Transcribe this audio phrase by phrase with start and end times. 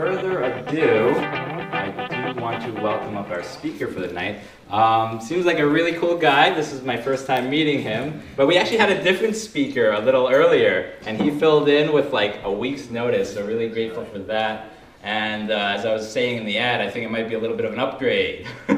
[0.00, 4.38] further ado, I do want to welcome up our speaker for the night.
[4.70, 6.54] Um, seems like a really cool guy.
[6.54, 8.22] This is my first time meeting him.
[8.34, 12.14] But we actually had a different speaker a little earlier, and he filled in with
[12.14, 14.70] like a week's notice, so really grateful for that.
[15.02, 17.38] And uh, as I was saying in the ad, I think it might be a
[17.38, 18.46] little bit of an upgrade.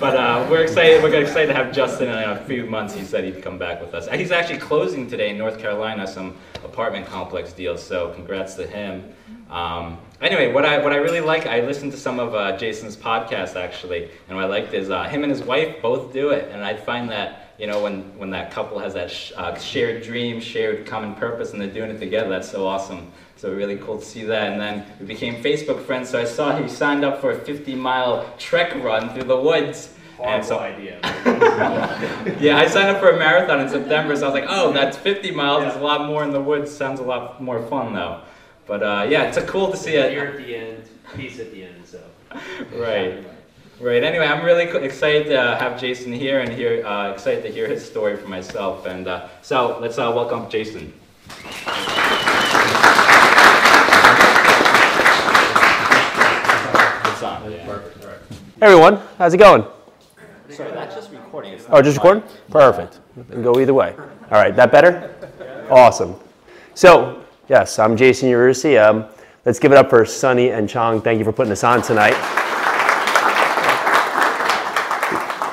[0.00, 1.02] but uh, we're excited.
[1.02, 2.94] We're excited to have Justin in a few months.
[2.94, 4.08] He said he'd come back with us.
[4.08, 7.82] He's actually closing today in North Carolina some apartment complex deals.
[7.82, 9.12] So congrats to him.
[9.50, 12.96] Um, anyway, what I what I really like, I listened to some of uh, Jason's
[12.96, 16.50] podcast actually, and what I liked is uh, him and his wife both do it,
[16.50, 20.02] and I find that you know when when that couple has that sh- uh, shared
[20.02, 23.12] dream, shared common purpose, and they're doing it together, that's so awesome.
[23.40, 24.52] So really cool to see that.
[24.52, 26.10] And then we became Facebook friends.
[26.10, 29.94] So I saw he signed up for a 50 mile trek run through the woods.
[30.18, 31.00] Horrible and so, idea.
[32.38, 34.98] yeah, I signed up for a marathon in September, so I was like, oh, that's
[34.98, 35.62] 50 miles.
[35.62, 35.70] Yeah.
[35.70, 36.70] There's a lot more in the woods.
[36.70, 38.20] Sounds a lot more fun though.
[38.66, 40.12] But uh, yeah, it's a cool to see it.
[40.12, 40.84] You're at the end,
[41.16, 41.86] peace at the end.
[41.86, 42.02] So.
[42.74, 43.24] right.
[43.80, 44.04] Right.
[44.04, 47.82] Anyway, I'm really excited to have Jason here and hear uh, excited to hear his
[47.82, 48.84] story for myself.
[48.84, 50.92] And uh, so let's uh, welcome Jason.
[58.60, 59.64] Hey everyone, how's it going?
[60.50, 61.58] Sorry, that's just recording.
[61.70, 62.22] oh, just recording?
[62.50, 63.00] Perfect.
[63.30, 63.94] Can go either way.
[63.96, 65.14] All right, that better?
[65.70, 66.14] Awesome.
[66.74, 68.78] So, yes, I'm Jason Yarusi.
[68.78, 69.06] Um,
[69.46, 71.00] let's give it up for Sunny and Chong.
[71.00, 72.12] Thank you for putting this on tonight.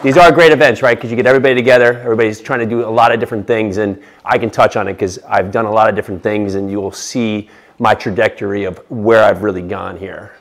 [0.04, 0.98] These are great events, right?
[0.98, 1.98] Because you get everybody together.
[2.00, 4.96] Everybody's trying to do a lot of different things, and I can touch on it
[4.96, 8.80] because I've done a lot of different things, and you will see my trajectory of
[8.90, 10.34] where I've really gone here.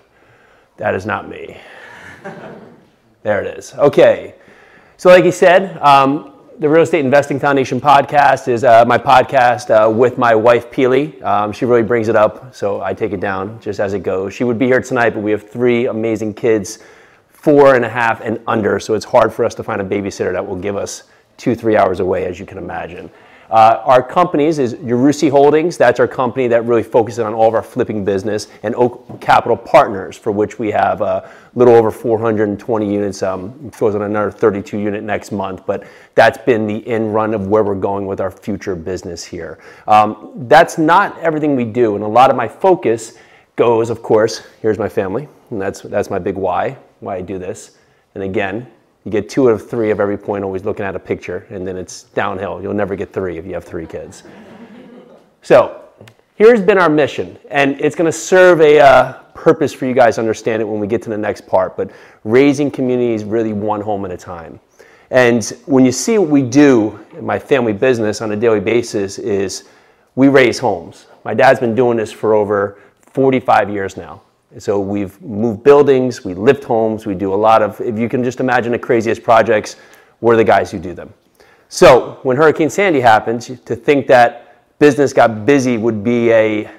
[0.79, 1.61] That is not me.
[3.23, 3.75] There it is.
[3.75, 4.35] Okay.
[4.97, 9.69] So, like he said, um, the Real Estate Investing Foundation podcast is uh, my podcast
[9.69, 11.23] uh, with my wife, Pili.
[11.23, 14.33] Um, she really brings it up, so I take it down just as it goes.
[14.33, 16.79] She would be here tonight, but we have three amazing kids,
[17.29, 20.33] four and a half and under, so it's hard for us to find a babysitter
[20.33, 21.03] that will give us
[21.37, 23.11] two, three hours away, as you can imagine.
[23.51, 25.77] Uh, our companies is Yarusi Holdings.
[25.77, 29.57] That's our company that really focuses on all of our flipping business, and Oak Capital
[29.57, 33.23] Partners, for which we have a little over 420 units.
[33.23, 37.47] Um, goes on another 32 unit next month, but that's been the in run of
[37.47, 39.59] where we're going with our future business here.
[39.87, 43.17] Um, that's not everything we do, and a lot of my focus
[43.55, 44.43] goes, of course.
[44.61, 47.77] Here's my family, and that's that's my big why why I do this.
[48.15, 48.67] And again,
[49.07, 51.65] you get two out of three of every point always looking at a picture, and
[51.65, 52.61] then it's downhill.
[52.61, 54.25] You'll never get three if you have three kids.
[55.43, 55.85] So
[56.35, 60.19] here's been our mission, and it's going to serve a uh, purpose for you guys
[60.19, 61.77] understand it when we get to the next part.
[61.77, 61.93] But
[62.25, 64.59] raising communities really one home at a time.
[65.11, 69.21] And when you see what we do in my family business on a daily basis
[69.21, 69.69] is
[70.17, 71.07] we raise homes.
[71.25, 72.81] My dad's been doing this for over
[73.13, 74.23] 45 years now.
[74.59, 78.23] So we've moved buildings, we lift homes, we do a lot of, if you can
[78.23, 79.77] just imagine the craziest projects,
[80.21, 81.13] we're the guys who do them.
[81.69, 86.71] So when Hurricane Sandy happened, to think that business got busy would be a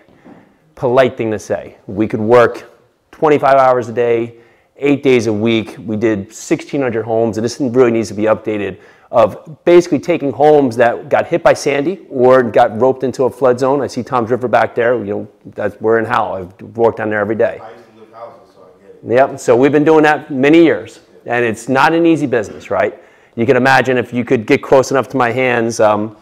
[0.76, 1.78] polite thing to say.
[1.88, 2.72] We could work
[3.12, 4.38] 25 hours a day,
[4.78, 5.76] eight days a week.
[5.80, 8.80] We did 1,600 homes, and this really needs to be updated
[9.12, 13.60] of basically taking homes that got hit by Sandy or got roped into a flood
[13.60, 13.82] zone.
[13.82, 14.98] I see Toms River back there.
[14.98, 16.34] You know, that's we're in Howell.
[16.34, 17.60] I've worked down there every day.
[17.62, 19.30] I used to live houses, so I get it.
[19.30, 19.40] Yep.
[19.40, 23.02] So we've been doing that many years, and it's not an easy business, right?
[23.36, 25.80] You can imagine if you could get close enough to my hands.
[25.80, 26.18] Um,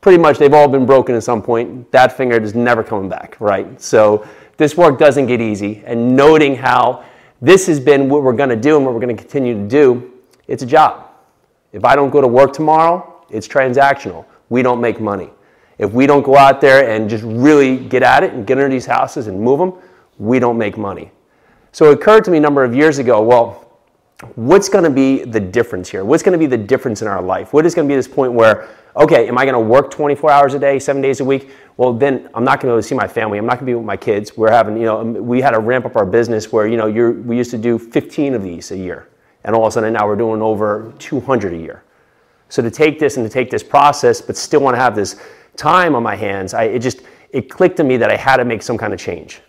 [0.00, 1.90] pretty much, they've all been broken at some point.
[1.90, 3.80] That finger is never coming back, right?
[3.80, 4.24] So
[4.56, 5.82] this work doesn't get easy.
[5.84, 7.04] And noting how
[7.40, 9.66] this has been what we're going to do and what we're going to continue to
[9.66, 10.12] do,
[10.46, 11.03] it's a job
[11.74, 14.24] if I don't go to work tomorrow, it's transactional.
[14.48, 15.30] We don't make money.
[15.78, 18.70] If we don't go out there and just really get at it and get into
[18.70, 19.72] these houses and move them,
[20.16, 21.10] we don't make money.
[21.72, 23.80] So it occurred to me a number of years ago, well,
[24.36, 26.04] what's going to be the difference here?
[26.04, 27.52] What's going to be the difference in our life?
[27.52, 30.30] What is going to be this point where, okay, am I going to work 24
[30.30, 31.50] hours a day, seven days a week?
[31.76, 33.38] Well, then I'm not going to be able to see my family.
[33.38, 34.36] I'm not going to be with my kids.
[34.36, 37.36] We're having, you know, we had to ramp up our business where, you know, we
[37.36, 39.08] used to do 15 of these a year
[39.44, 41.82] and all of a sudden now we're doing over 200 a year.
[42.48, 45.20] So to take this and to take this process, but still want to have this
[45.56, 48.44] time on my hands, I, it just it clicked to me that I had to
[48.44, 49.40] make some kind of change.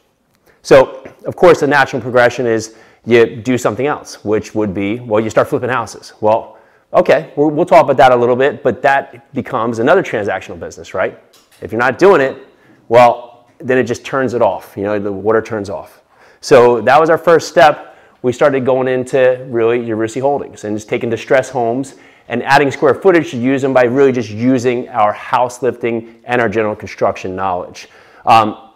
[0.61, 2.75] So of course the natural progression is
[3.05, 6.13] you do something else, which would be well you start flipping houses.
[6.19, 6.57] Well,
[6.93, 10.93] okay, we'll, we'll talk about that a little bit, but that becomes another transactional business,
[10.93, 11.19] right?
[11.61, 12.47] If you're not doing it,
[12.89, 14.75] well, then it just turns it off.
[14.75, 16.01] You know, the water turns off.
[16.41, 17.94] So that was our first step
[18.25, 21.93] we started going into really Yarusi Holdings and just taking distress homes
[22.27, 26.41] and adding square footage to use them by really just using our house lifting and
[26.41, 27.87] our general construction knowledge.
[28.25, 28.71] Um,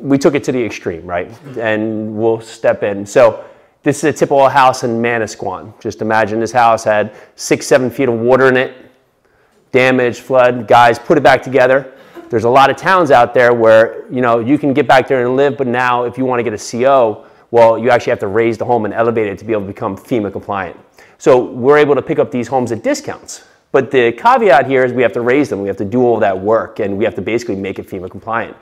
[0.00, 1.28] we took it to the extreme, right?
[1.58, 3.04] And we'll step in.
[3.04, 3.44] So
[3.82, 5.80] this is a typical house in Manasquan.
[5.80, 8.72] Just imagine this house had six, seven feet of water in it,
[9.72, 10.68] damage, flood.
[10.68, 11.92] Guys, put it back together.
[12.30, 15.26] There's a lot of towns out there where you know you can get back there
[15.26, 18.18] and live, but now if you want to get a CO, well, you actually have
[18.20, 20.78] to raise the home and elevate it to be able to become FEMA compliant.
[21.18, 23.44] So we're able to pick up these homes at discounts.
[23.72, 26.18] But the caveat here is we have to raise them, we have to do all
[26.20, 28.56] that work, and we have to basically make it FEMA compliant.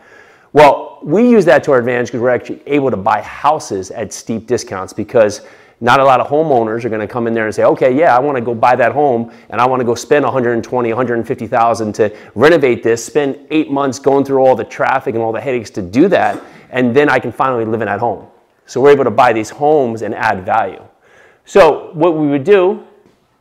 [0.53, 4.13] Well, we use that to our advantage because we're actually able to buy houses at
[4.13, 5.43] steep discounts because
[5.81, 8.17] not a lot of homeowners are going to come in there and say, okay, yeah,
[8.17, 11.93] I want to go buy that home and I want to go spend 120, 150,000
[11.95, 15.71] to renovate this, spend eight months going through all the traffic and all the headaches
[15.71, 18.27] to do that, and then I can finally live in that home.
[18.67, 20.83] So we're able to buy these homes and add value.
[21.45, 22.85] So what we would do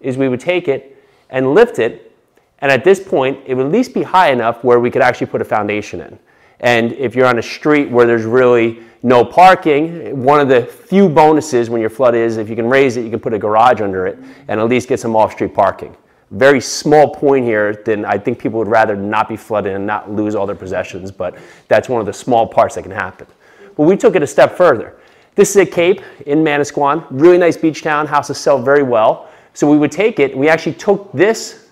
[0.01, 2.11] is we would take it and lift it,
[2.59, 5.27] and at this point, it would at least be high enough where we could actually
[5.27, 6.19] put a foundation in.
[6.59, 11.09] And if you're on a street where there's really no parking, one of the few
[11.09, 13.81] bonuses when your flood is if you can raise it, you can put a garage
[13.81, 14.17] under it
[14.47, 15.95] and at least get some off street parking.
[16.31, 20.09] Very small point here, then I think people would rather not be flooded and not
[20.09, 21.37] lose all their possessions, but
[21.67, 23.27] that's one of the small parts that can happen.
[23.75, 24.95] But we took it a step further.
[25.35, 29.29] This is a Cape in Manasquan, really nice beach town, houses sell very well.
[29.53, 31.69] So we would take it, we actually took this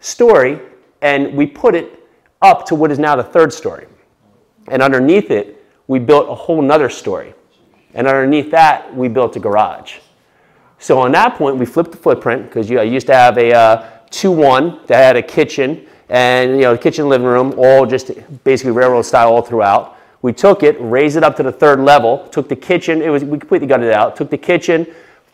[0.00, 0.60] story
[1.02, 2.06] and we put it
[2.42, 3.86] up to what is now the third story.
[4.68, 7.34] And underneath it, we built a whole nother story.
[7.94, 9.98] And underneath that, we built a garage.
[10.78, 13.38] So on that point, we flipped the footprint because you know, I used to have
[13.38, 18.10] a uh, 2-1 that had a kitchen and you know, kitchen living room, all just
[18.44, 19.95] basically railroad style all throughout.
[20.26, 23.22] We took it, raised it up to the third level, took the kitchen, it was,
[23.22, 24.84] we completely gutted it out, took the kitchen,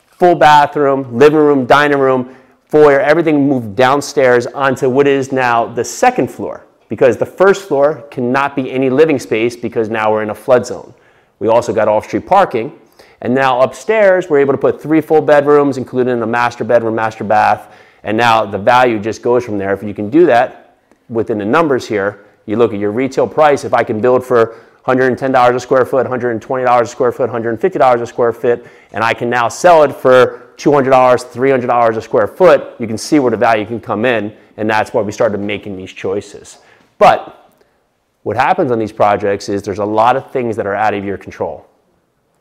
[0.05, 2.37] full bathroom, living room, dining room,
[2.67, 8.05] foyer, everything moved downstairs onto what is now the second floor because the first floor
[8.11, 10.93] cannot be any living space because now we're in a flood zone.
[11.39, 12.79] We also got off-street parking.
[13.23, 17.25] And now upstairs, we're able to put three full bedrooms, including a master bedroom, master
[17.25, 17.75] bath.
[18.03, 19.73] And now the value just goes from there.
[19.73, 20.77] If you can do that
[21.09, 23.65] within the numbers here, you look at your retail price.
[23.65, 28.07] If I can build for $110 a square foot, $120 a square foot, $150 a
[28.07, 32.87] square foot, and I can now sell it for $200, $300 a square foot, you
[32.87, 35.93] can see where the value can come in, and that's why we started making these
[35.93, 36.59] choices.
[36.99, 37.51] But
[38.23, 41.05] what happens on these projects is there's a lot of things that are out of
[41.05, 41.67] your control.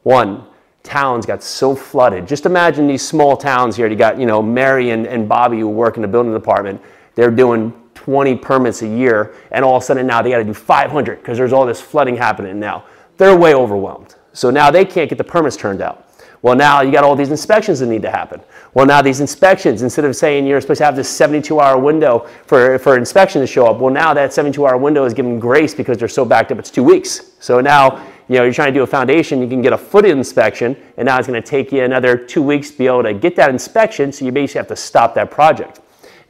[0.04, 0.46] One,
[0.84, 2.28] towns got so flooded.
[2.28, 3.88] Just imagine these small towns here.
[3.88, 6.82] You got, you know, Mary and, and Bobby who work in the building department.
[7.16, 10.44] They're doing 20 permits a year, and all of a sudden now they got to
[10.44, 12.86] do 500 because there's all this flooding happening now.
[13.18, 14.16] They're way overwhelmed.
[14.34, 16.08] So now they can't get the permits turned out.
[16.42, 18.42] Well, now you got all these inspections that need to happen.
[18.74, 22.28] Well, now these inspections, instead of saying you're supposed to have this 72 hour window
[22.48, 25.76] for, for inspection to show up, well, now that 72 hour window is given grace
[25.76, 27.34] because they're so backed up, it's two weeks.
[27.40, 30.06] So now, you know, you're trying to do a foundation, you can get a foot
[30.06, 33.14] inspection, and now it's going to take you another two weeks to be able to
[33.14, 35.80] get that inspection, so you basically have to stop that project.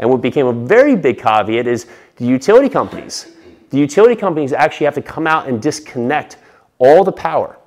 [0.02, 1.88] And what became a very big caveat is
[2.18, 3.28] the utility companies.
[3.70, 6.38] The utility companies actually have to come out and disconnect
[6.80, 7.58] all the power.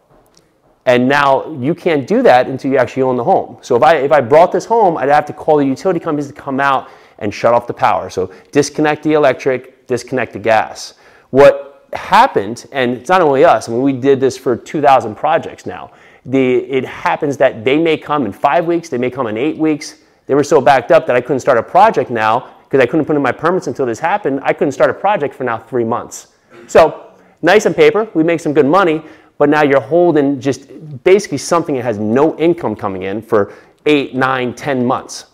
[0.87, 3.57] And now you can't do that until you actually own the home.
[3.63, 6.27] So if I, if I brought this home, I'd have to call the utility companies
[6.27, 8.11] to come out and shut off the power.
[8.11, 10.95] So disconnect the electric, disconnect the gas.
[11.31, 15.65] What happened, and it's not only us, I mean, we did this for 2,000 projects
[15.65, 15.93] now.
[16.27, 19.57] The, it happens that they may come in five weeks, they may come in eight
[19.57, 22.87] weeks, they were so backed up that I couldn't start a project now because I
[22.87, 24.41] couldn't put in my permits until this happened.
[24.43, 26.29] I couldn't start a project for now three months.
[26.67, 27.13] So
[27.43, 29.03] nice on paper, we make some good money,
[29.39, 30.69] but now you're holding just
[31.05, 33.53] basically something that has no income coming in for
[33.87, 35.27] eight, nine, ten months.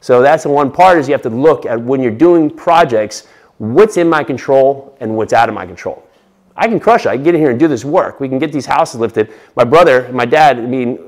[0.00, 3.28] So that's the one part is you have to look at when you're doing projects,
[3.58, 6.06] what's in my control and what's out of my control.
[6.56, 7.10] I can crush it.
[7.10, 8.20] I can get in here and do this work.
[8.20, 9.32] We can get these houses lifted.
[9.56, 10.98] My brother, my dad, I mean,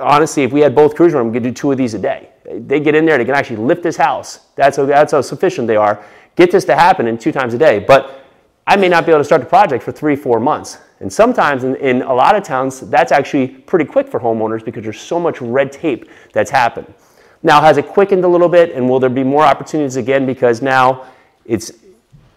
[0.00, 2.30] honestly, if we had both rooms, we could do two of these a day.
[2.48, 4.40] They get in there, they can actually lift this house.
[4.54, 6.04] That's how, that's how sufficient they are.
[6.36, 7.80] Get this to happen in two times a day.
[7.80, 8.22] But
[8.66, 10.78] I may not be able to start the project for three, four months.
[11.00, 14.82] And sometimes in, in a lot of towns, that's actually pretty quick for homeowners because
[14.82, 16.92] there's so much red tape that's happened.
[17.42, 18.72] Now, has it quickened a little bit?
[18.72, 21.06] And will there be more opportunities again because now
[21.44, 21.70] it's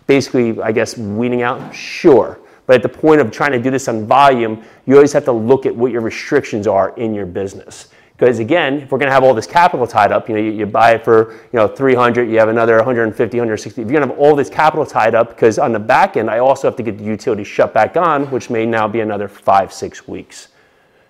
[0.08, 1.74] basically, I guess, weeding out?
[1.74, 2.40] Sure.
[2.66, 5.32] But at the point of trying to do this on volume, you always have to
[5.32, 7.88] look at what your restrictions are in your business.
[8.20, 10.52] Because again, if we're going to have all this capital tied up, you know, you,
[10.52, 13.82] you, buy it for you know 300, you have another 150, 160.
[13.82, 16.30] If you're going to have all this capital tied up, because on the back end,
[16.30, 19.30] I also have to get the utility shut back on, which may now be another
[19.30, 20.50] five, six weeks.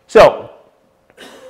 [0.05, 0.51] So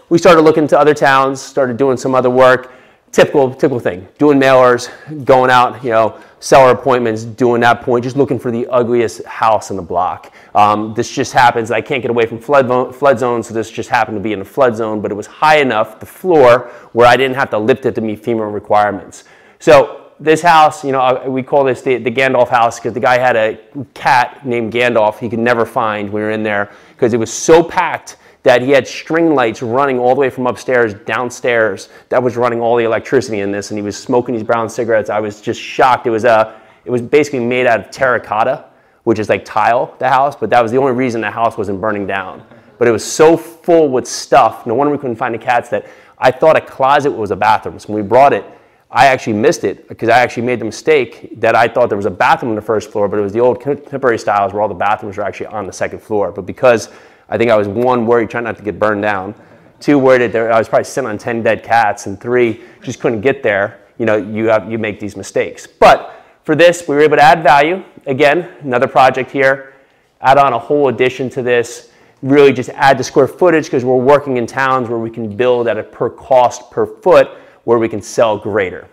[0.07, 2.71] we started looking to other towns, started doing some other work.
[3.11, 4.07] Typical typical thing.
[4.17, 4.89] Doing mailers,
[5.25, 9.71] going out, you know, seller appointments, doing that point, just looking for the ugliest house
[9.71, 10.33] in the block.
[10.55, 11.71] Um, this just happens.
[11.71, 14.41] I can't get away from flood flood zone, so this just happened to be in
[14.41, 17.57] a flood zone, but it was high enough, the floor, where I didn't have to
[17.57, 19.25] lift it to meet FEMA requirements.
[19.59, 22.99] So this house, you know, uh, we call this the, the Gandalf house because the
[22.99, 23.57] guy had a
[23.93, 27.31] cat named Gandalf he could never find when we were in there because it was
[27.31, 32.21] so packed that he had string lights running all the way from upstairs downstairs that
[32.21, 35.09] was running all the electricity in this and he was smoking these brown cigarettes.
[35.09, 36.07] I was just shocked.
[36.07, 38.65] It was a it was basically made out of terracotta
[39.03, 41.79] which is like tile the house but that was the only reason the house wasn't
[41.81, 42.45] burning down.
[42.77, 45.85] But it was so full with stuff no wonder we couldn't find the cats that
[46.17, 47.77] i thought a closet was a bathroom.
[47.79, 48.45] So when we brought it
[48.91, 52.07] I actually missed it because I actually made the mistake that I thought there was
[52.07, 54.67] a bathroom on the first floor, but it was the old contemporary styles where all
[54.67, 56.31] the bathrooms were actually on the second floor.
[56.31, 56.89] But because
[57.29, 59.35] I think I was one worried, trying not to get burned down.
[59.79, 63.21] Two worried that I was probably sitting on ten dead cats, and three just couldn't
[63.21, 63.79] get there.
[63.97, 65.67] You know, you have you make these mistakes.
[65.67, 67.83] But for this, we were able to add value.
[68.05, 69.73] Again, another project here.
[70.21, 71.91] Add on a whole addition to this.
[72.21, 75.67] Really, just add the square footage because we're working in towns where we can build
[75.67, 77.29] at a per cost per foot,
[77.63, 78.87] where we can sell greater.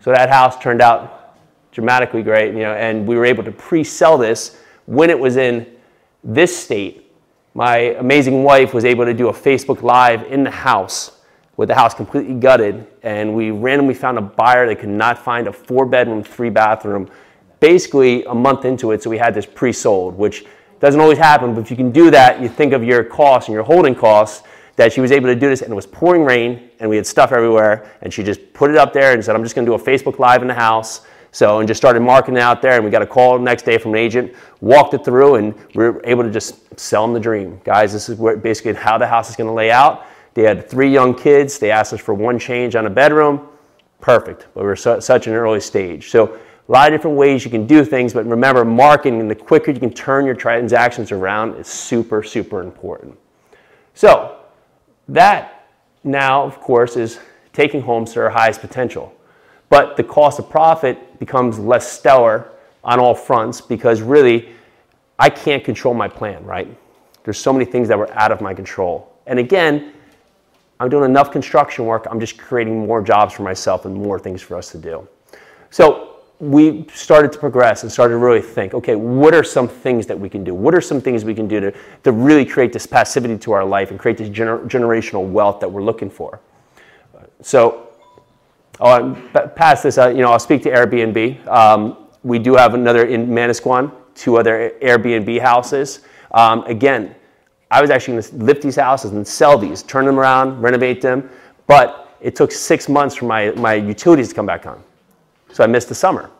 [0.00, 1.36] So that house turned out
[1.72, 5.66] dramatically great, you know, and we were able to pre-sell this when it was in
[6.24, 7.09] this state
[7.54, 11.18] my amazing wife was able to do a Facebook Live in the house
[11.56, 15.46] with the house completely gutted, and we randomly found a buyer that could not find
[15.46, 17.10] a four bedroom, three bathroom,
[17.58, 19.02] basically a month into it.
[19.02, 20.46] So we had this pre sold, which
[20.78, 23.54] doesn't always happen, but if you can do that, you think of your costs and
[23.54, 24.46] your holding costs.
[24.76, 27.06] That she was able to do this, and it was pouring rain, and we had
[27.06, 29.74] stuff everywhere, and she just put it up there and said, I'm just gonna do
[29.74, 31.02] a Facebook Live in the house
[31.32, 33.92] so, and just started marketing out there, and we got a call next day from
[33.92, 37.60] an agent, walked it through, and we were able to just sell them the dream.
[37.62, 40.06] Guys, this is where, basically how the house is going to lay out.
[40.34, 41.58] They had three young kids.
[41.58, 43.48] They asked us for one change on a bedroom.
[44.00, 44.48] Perfect.
[44.54, 46.10] But we we're su- such an early stage.
[46.10, 49.34] So, a lot of different ways you can do things, but remember, marketing and the
[49.34, 53.18] quicker you can turn your transactions around is super, super important.
[53.94, 54.36] So,
[55.08, 55.68] that
[56.04, 57.18] now, of course, is
[57.52, 59.12] taking homes to our highest potential.
[59.70, 62.50] But the cost of profit becomes less stellar
[62.84, 64.50] on all fronts because really
[65.18, 66.68] I can't control my plan, right?
[67.24, 69.14] There's so many things that were out of my control.
[69.26, 69.92] And again,
[70.80, 74.42] I'm doing enough construction work, I'm just creating more jobs for myself and more things
[74.42, 75.06] for us to do.
[75.70, 80.06] So we started to progress and started to really think okay, what are some things
[80.06, 80.54] that we can do?
[80.54, 83.64] What are some things we can do to, to really create this passivity to our
[83.64, 86.40] life and create this gener- generational wealth that we're looking for?
[87.42, 87.89] So
[88.80, 89.14] Oh,
[89.56, 91.46] past this, uh, you know, I'll speak to Airbnb.
[91.46, 96.00] Um, we do have another in Manasquan, two other Airbnb houses.
[96.30, 97.14] Um, again,
[97.70, 101.02] I was actually going to lift these houses and sell these, turn them around, renovate
[101.02, 101.28] them,
[101.66, 104.82] but it took six months for my, my utilities to come back on.
[105.52, 106.30] So I missed the summer.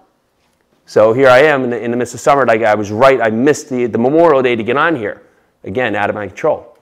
[0.86, 2.46] So here I am in the, in the midst of summer.
[2.46, 5.22] Like I was right, I missed the, the Memorial Day to get on here.
[5.64, 6.78] Again, out of my control.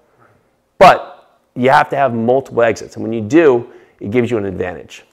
[0.79, 2.95] But you have to have multiple exits.
[2.95, 5.05] And when you do, it gives you an advantage.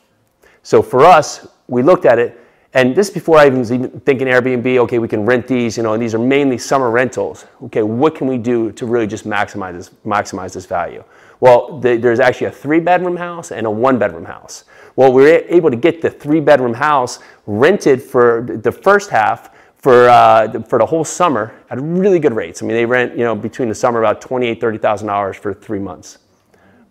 [0.66, 2.42] So for us, we looked at it,
[2.74, 5.84] and this before I even was even thinking Airbnb, okay, we can rent these, you
[5.84, 7.46] know, and these are mainly summer rentals.
[7.66, 11.04] Okay, what can we do to really just maximize this, maximize this value?
[11.40, 14.64] Well, the, there's actually a three bedroom house and a one bedroom house.
[14.96, 19.52] Well, we were able to get the three bedroom house rented for the first half
[19.78, 22.64] for, uh, for the whole summer at really good rates.
[22.64, 26.18] I mean, they rent, you know, between the summer about $28,000, $30,000 for three months.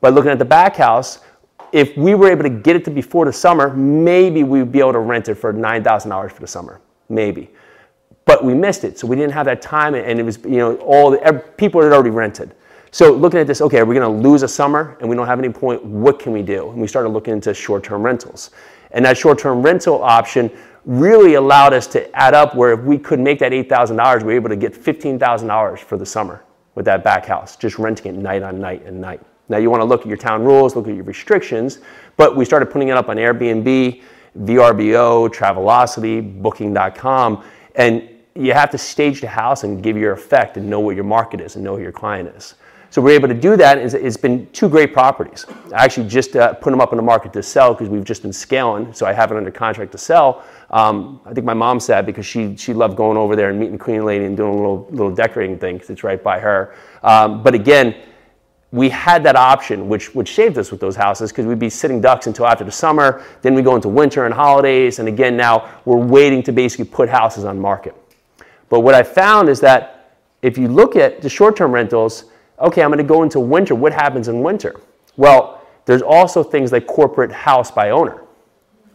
[0.00, 1.24] But looking at the back house,
[1.75, 4.93] if we were able to get it to before the summer, maybe we'd be able
[4.93, 6.81] to rent it for $9,000 for the summer.
[7.09, 7.50] Maybe.
[8.26, 8.97] But we missed it.
[8.97, 11.93] So we didn't have that time and it was, you know, all the, people had
[11.93, 12.54] already rented.
[12.93, 15.26] So looking at this, okay, are we going to lose a summer and we don't
[15.26, 15.85] have any point?
[15.85, 16.71] What can we do?
[16.71, 18.50] And we started looking into short-term rentals.
[18.93, 20.52] And that short-term rental option
[20.85, 24.33] really allowed us to add up where if we could make that $8,000, we were
[24.33, 26.45] able to get $15,000 for the summer
[26.76, 29.21] with that back house, just renting it night on night and night.
[29.49, 31.79] Now you want to look at your town rules, look at your restrictions,
[32.17, 34.03] but we started putting it up on Airbnb,
[34.41, 37.45] VRBO, Travelocity, Booking.com,
[37.77, 41.05] and you have to stage the house and give your effect and know what your
[41.05, 42.55] market is and know who your client is.
[42.95, 43.79] So we're able to do that.
[43.79, 45.47] It's been two great properties.
[45.75, 48.23] I actually just uh, put them up in the market to sell because we've just
[48.23, 48.93] been scaling.
[48.93, 50.45] So I have it under contract to sell.
[50.71, 53.79] Um, I think my mom said because she she loved going over there and meeting
[53.79, 56.77] the Queen Lady and doing a little little decorating thing because it's right by her.
[57.03, 57.97] Um, but again,
[58.75, 62.00] we had that option, which, which saved us with those houses because we'd be sitting
[62.00, 63.25] ducks until after the summer.
[63.40, 64.99] Then we go into winter and holidays.
[64.99, 67.95] And again, now we're waiting to basically put houses on market.
[68.69, 72.25] But what I found is that if you look at the short term rentals,
[72.59, 73.76] okay, I'm going to go into winter.
[73.76, 74.81] What happens in winter?
[75.16, 78.24] Well, there's also things like corporate house by owner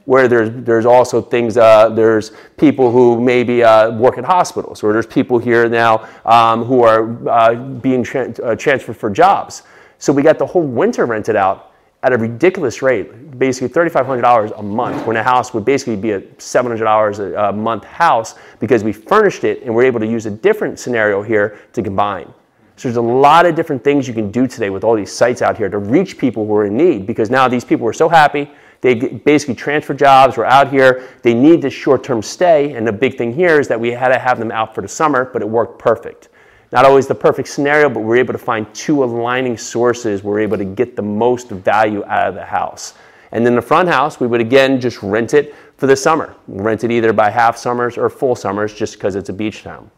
[0.10, 4.92] where there's, there's also things, uh, there's people who maybe uh, work at hospitals, or
[4.92, 9.62] there's people here now um, who are uh, being tra- uh, transferred for jobs.
[10.00, 14.64] So we got the whole winter rented out at a ridiculous rate, basically $3,500 a
[14.64, 19.44] month, when a house would basically be a $700 a month house because we furnished
[19.44, 22.34] it and we're able to use a different scenario here to combine.
[22.78, 25.44] So there's a lot of different things you can do today with all these sites
[25.44, 28.10] out here to reach people who are in need because now these people are so
[28.10, 28.50] happy
[28.82, 31.10] they basically transfer jobs, were out here.
[31.22, 32.74] They need this short term stay.
[32.74, 34.88] And the big thing here is that we had to have them out for the
[34.88, 36.30] summer, but it worked perfect.
[36.72, 40.24] Not always the perfect scenario, but we're able to find two aligning sources.
[40.24, 42.94] We're able to get the most value out of the house.
[43.32, 46.36] And then the front house, we would again just rent it for the summer.
[46.48, 49.90] Rent it either by half summers or full summers just because it's a beach town.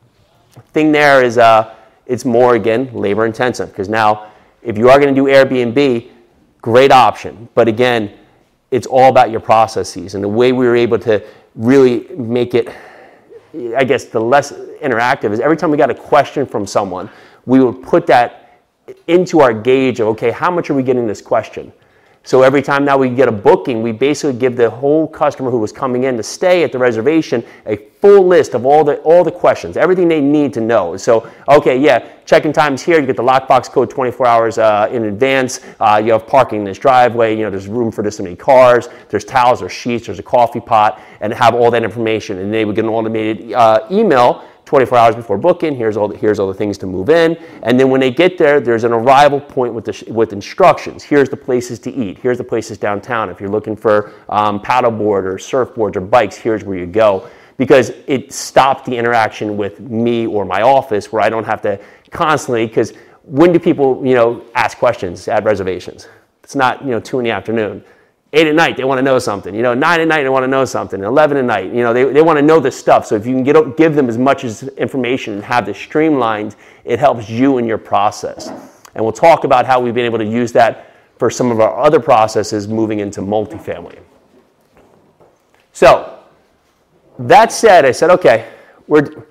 [0.73, 4.31] Thing there is uh, it's more, again, labor intensive because now
[4.63, 6.09] if you are going to do Airbnb,
[6.61, 7.49] great option.
[7.55, 8.17] But again,
[8.71, 10.15] it's all about your processes.
[10.15, 11.23] And the way we were able to
[11.55, 12.69] really make it,
[13.75, 17.09] I guess, the less interactive is every time we got a question from someone,
[17.45, 18.61] we would put that
[19.07, 21.71] into our gauge of, okay, how much are we getting this question?
[22.23, 25.57] So every time now we get a booking, we basically give the whole customer who
[25.57, 29.23] was coming in to stay at the reservation a full list of all the all
[29.23, 30.95] the questions, everything they need to know.
[30.97, 32.99] So okay, yeah, check-in times here.
[32.99, 35.61] You get the lockbox code 24 hours uh, in advance.
[35.79, 37.35] Uh, you have parking in this driveway.
[37.35, 38.87] You know, there's room for this many cars.
[39.09, 42.37] There's towels, or sheets, there's a coffee pot, and have all that information.
[42.37, 45.75] And they would get an automated uh, email 24 hours before booking.
[45.75, 47.37] Here's all the, here's all the things to move in.
[47.63, 51.03] And then when they get there, there's an arrival point with, the, with instructions.
[51.03, 52.17] Here's the places to eat.
[52.19, 53.29] Here's the places downtown.
[53.29, 57.29] If you're looking for um, paddleboard or surfboards or bikes, here's where you go.
[57.57, 61.77] Because it stopped the interaction with me or my office where I don't have to
[62.11, 66.07] constantly, because when do people, you know, ask questions at reservations?
[66.45, 67.83] It's not, you know, two in the afternoon
[68.33, 69.53] eight at night, they want to know something.
[69.53, 71.03] You know, nine at night, they want to know something.
[71.03, 73.05] Eleven at night, you know, they, they want to know this stuff.
[73.05, 76.55] So if you can get, give them as much as information and have this streamlined,
[76.85, 78.49] it helps you in your process.
[78.95, 81.77] And we'll talk about how we've been able to use that for some of our
[81.79, 83.99] other processes moving into multifamily.
[85.73, 86.19] So
[87.19, 88.49] that said, I said, okay,
[88.87, 89.25] we're,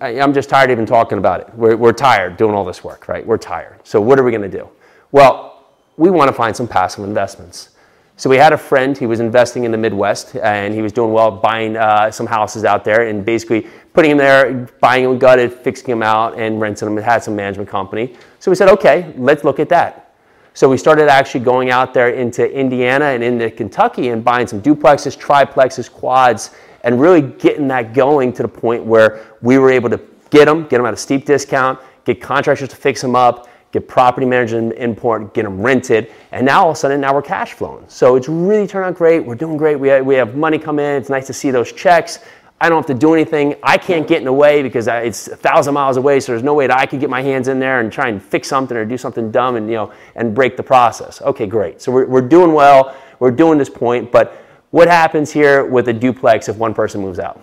[0.00, 1.54] I'm just tired even talking about it.
[1.54, 3.24] We're, we're tired doing all this work, right?
[3.24, 3.80] We're tired.
[3.84, 4.68] So what are we going to do?
[5.12, 7.70] Well, we want to find some passive investments.
[8.18, 11.12] So we had a friend, he was investing in the Midwest and he was doing
[11.12, 15.52] well buying uh, some houses out there and basically putting them there, buying them gutted,
[15.52, 16.98] fixing them out and renting them.
[16.98, 18.16] It had some management company.
[18.40, 20.16] So we said, okay, let's look at that.
[20.52, 24.60] So we started actually going out there into Indiana and into Kentucky and buying some
[24.60, 26.50] duplexes, triplexes, quads,
[26.82, 30.00] and really getting that going to the point where we were able to
[30.30, 33.86] get them, get them at a steep discount, get contractors to fix them up, get
[33.86, 37.52] property management import, get them rented, and now all of a sudden now we're cash
[37.52, 37.84] flowing.
[37.88, 39.20] So it's really turned out great.
[39.20, 39.76] We're doing great.
[39.76, 40.96] We have, we have money come in.
[40.96, 42.20] It's nice to see those checks.
[42.60, 43.54] I don't have to do anything.
[43.62, 46.18] I can't get in the way because it's a thousand miles away.
[46.18, 48.20] So there's no way that I could get my hands in there and try and
[48.20, 51.22] fix something or do something dumb and you know and break the process.
[51.22, 51.80] Okay, great.
[51.80, 52.96] So we're, we're doing well.
[53.20, 54.10] We're doing this point.
[54.10, 57.40] But what happens here with a duplex if one person moves out?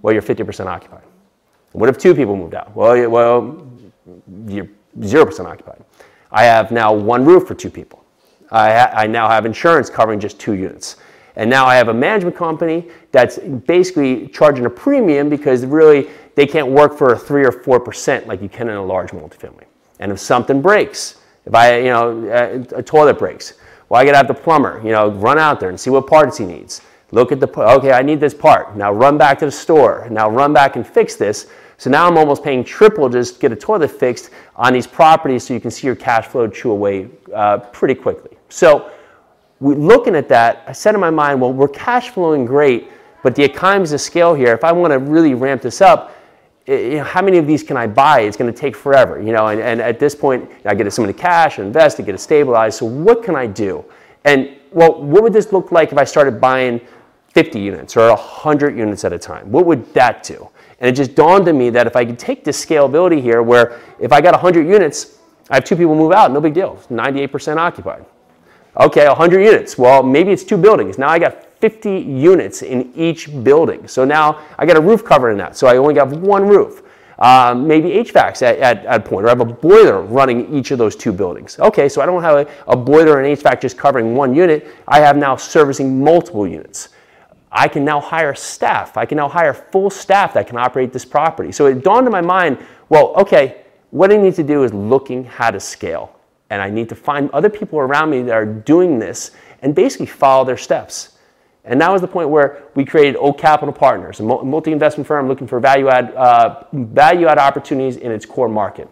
[0.00, 1.02] Well, you're 50% occupied.
[1.72, 2.74] What if two people moved out?
[2.74, 3.66] Well, well,
[4.46, 5.84] you're 0% occupied.
[6.30, 8.04] I have now one roof for two people.
[8.50, 10.96] I, I now have insurance covering just two units.
[11.36, 16.46] And now I have a management company that's basically charging a premium because really they
[16.46, 19.64] can't work for a three or four percent like you can in a large multifamily.
[19.98, 23.54] And if something breaks, if I, you know, a, a toilet breaks,
[23.88, 26.38] well, I gotta have the plumber, you know, run out there and see what parts
[26.38, 26.80] he needs.
[27.10, 28.76] Look at the, okay, I need this part.
[28.76, 30.08] Now run back to the store.
[30.10, 31.46] Now run back and fix this.
[31.76, 35.44] So now I'm almost paying triple just to get a toilet fixed on these properties
[35.44, 38.36] so you can see your cash flow chew away uh, pretty quickly.
[38.48, 38.90] So
[39.60, 42.90] we, looking at that, I said in my mind, well, we're cash flowing great,
[43.22, 46.14] but the economies of scale here, if I want to really ramp this up,
[46.66, 48.20] it, you know, how many of these can I buy?
[48.20, 49.48] It's going to take forever, you know.
[49.48, 52.14] And, and at this point, I get some of the cash, and invest, to get
[52.14, 52.78] it stabilized.
[52.78, 53.84] So what can I do?
[54.24, 56.80] And well, what would this look like if I started buying
[57.28, 59.50] 50 units or 100 units at a time?
[59.50, 60.48] What would that do?
[60.80, 63.80] And it just dawned on me that if I could take this scalability here, where
[63.98, 65.18] if I got 100 units,
[65.50, 68.04] I have two people move out, no big deal, 98% occupied.
[68.76, 69.78] Okay, 100 units.
[69.78, 70.98] Well, maybe it's two buildings.
[70.98, 73.86] Now I got 50 units in each building.
[73.86, 75.56] So now I got a roof covered in that.
[75.56, 76.82] So I only got one roof.
[77.18, 80.78] Um, maybe HVACs at, at, at point, or I have a boiler running each of
[80.78, 81.58] those two buildings.
[81.58, 84.66] Okay, so I don't have a, a boiler and HVAC just covering one unit.
[84.88, 86.88] I have now servicing multiple units.
[87.52, 88.96] I can now hire staff.
[88.96, 91.52] I can now hire full staff that can operate this property.
[91.52, 95.24] So it dawned in my mind, well, okay, what I need to do is looking
[95.24, 96.18] how to scale.
[96.50, 100.06] and I need to find other people around me that are doing this and basically
[100.06, 101.13] follow their steps.
[101.64, 105.46] And that was the point where we created Oak Capital Partners, a multi-investment firm looking
[105.46, 108.88] for value add, uh, value add opportunities in its core market.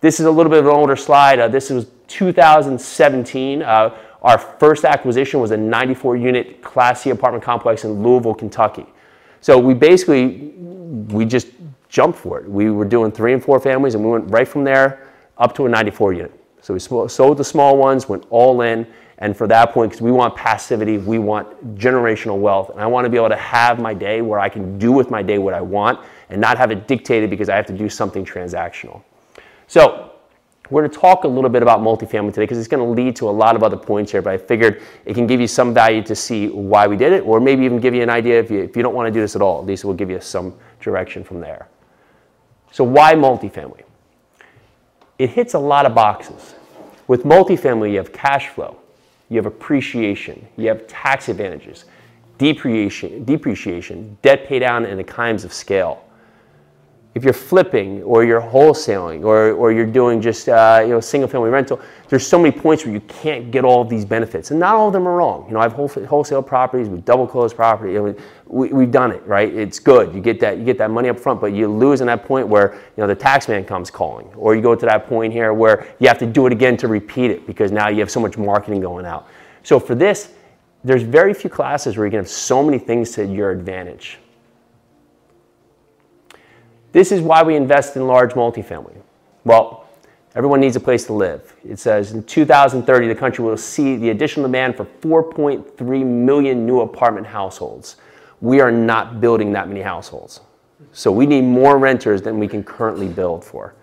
[0.00, 1.40] This is a little bit of an older slide.
[1.40, 3.62] Uh, this was 2017.
[3.62, 8.86] Uh, our first acquisition was a 94 unit Class C apartment complex in Louisville, Kentucky.
[9.40, 10.52] So we basically,
[11.08, 11.48] we just
[11.88, 12.48] jumped for it.
[12.48, 15.08] We were doing three and four families and we went right from there
[15.38, 16.40] up to a 94 unit.
[16.60, 18.86] So we sold the small ones, went all in,
[19.18, 23.04] and for that point, because we want passivity, we want generational wealth, and I want
[23.04, 25.54] to be able to have my day where I can do with my day what
[25.54, 29.02] I want and not have it dictated because I have to do something transactional.
[29.68, 30.12] So
[30.70, 33.14] we're going to talk a little bit about multifamily today because it's going to lead
[33.16, 35.74] to a lot of other points here, but I figured it can give you some
[35.74, 38.50] value to see why we did it, or maybe even give you an idea if
[38.50, 39.60] you, if you don't want to do this at all.
[39.60, 41.68] At least it will give you some direction from there.
[42.70, 43.82] So, why multifamily?
[45.18, 46.54] It hits a lot of boxes.
[47.06, 48.78] With multifamily, you have cash flow,
[49.32, 51.86] you have appreciation, you have tax advantages,
[52.36, 56.04] depreciation, depreciation debt pay down, and economies of scale
[57.14, 61.28] if you're flipping or you're wholesaling or, or you're doing just uh, you know single
[61.28, 64.50] family rental there's so many points where you can't get all of these benefits.
[64.50, 65.46] And not all of them are wrong.
[65.46, 69.22] You know i've wholesale properties we've double closed property I mean, we, we've done it
[69.26, 69.52] right?
[69.52, 70.14] It's good.
[70.14, 72.48] You get that you get that money up front but you lose in that point
[72.48, 74.26] where you know the tax man comes calling.
[74.34, 76.88] Or you go to that point here where you have to do it again to
[76.88, 79.28] repeat it because now you have so much marketing going out.
[79.62, 80.32] So for this
[80.84, 84.18] there's very few classes where you can have so many things to your advantage
[86.92, 88.96] this is why we invest in large multifamily.
[89.44, 89.88] Well,
[90.34, 91.54] everyone needs a place to live.
[91.64, 96.80] It says in 2030, the country will see the additional demand for 4.3 million new
[96.80, 97.96] apartment households.
[98.40, 100.40] We are not building that many households.
[100.92, 103.74] So we need more renters than we can currently build for.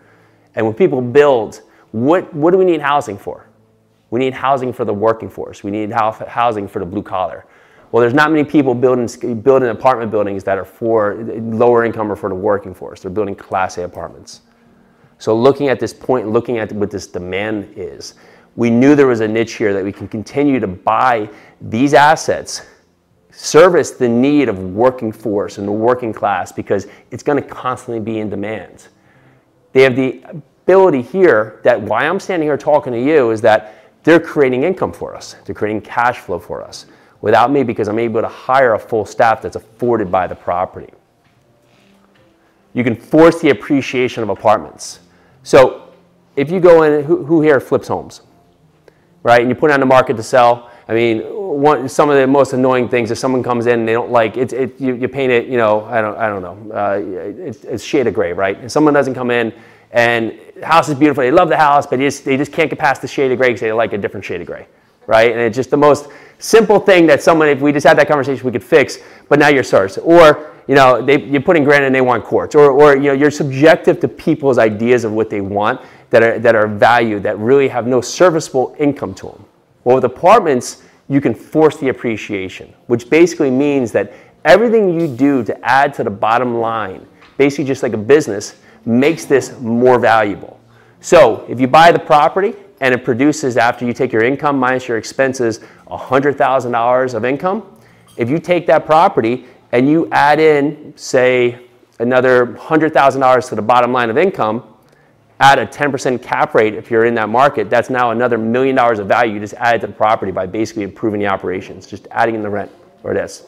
[0.55, 3.47] And when people build, what, what do we need housing for?
[4.11, 5.63] We need housing for the working force.
[5.63, 7.45] We need housing for the blue collar.
[7.91, 12.15] Well, there's not many people building, building apartment buildings that are for lower income or
[12.15, 13.01] for the working force.
[13.01, 14.41] They're building Class A apartments.
[15.17, 18.13] So, looking at this point, looking at what this demand is,
[18.55, 21.29] we knew there was a niche here that we can continue to buy
[21.61, 22.65] these assets,
[23.31, 27.99] service the need of working force and the working class because it's going to constantly
[27.99, 28.87] be in demand.
[29.73, 33.75] They have the ability here that why I'm standing here talking to you is that
[34.03, 36.85] they're creating income for us, they're creating cash flow for us
[37.21, 40.93] without me because I'm able to hire a full staff that's afforded by the property.
[42.73, 44.99] You can force the appreciation of apartments.
[45.43, 45.89] So
[46.35, 48.21] if you go in, who, who here flips homes?
[49.23, 49.41] Right?
[49.41, 50.71] And you put it on the market to sell.
[50.87, 53.93] I mean, one, some of the most annoying things if someone comes in and they
[53.93, 56.75] don't like it, it you, you paint it, you know, I don't, I don't know,
[56.75, 58.57] uh, it, it's shade of gray, right?
[58.57, 59.53] And someone doesn't come in
[59.91, 62.69] and the house is beautiful, they love the house, but they just, they just can't
[62.69, 64.67] get past the shade of gray because they like a different shade of gray,
[65.09, 65.31] right?
[65.31, 68.45] And it's just the most simple thing that someone, if we just had that conversation,
[68.45, 69.97] we could fix, but now you're source.
[69.97, 72.53] Or, you know, they, you put in granite and they want quartz.
[72.53, 76.37] Or, or, you know, you're subjective to people's ideas of what they want that are,
[76.37, 79.45] that are valued, that really have no serviceable income to them.
[79.83, 84.13] Well, with apartments, you can force the appreciation, which basically means that
[84.45, 89.25] everything you do to add to the bottom line, basically just like a business, makes
[89.25, 90.59] this more valuable.
[91.01, 94.87] So if you buy the property and it produces after you take your income minus
[94.87, 97.79] your expenses $100,000 of income.
[98.17, 101.67] If you take that property and you add in, say,
[101.99, 104.63] another $100,000 to the bottom line of income,
[105.39, 108.99] add a 10% cap rate if you're in that market, that's now another million dollars
[108.99, 112.35] of value you just added to the property by basically improving the operations, just adding
[112.35, 112.71] in the rent
[113.03, 113.45] or this.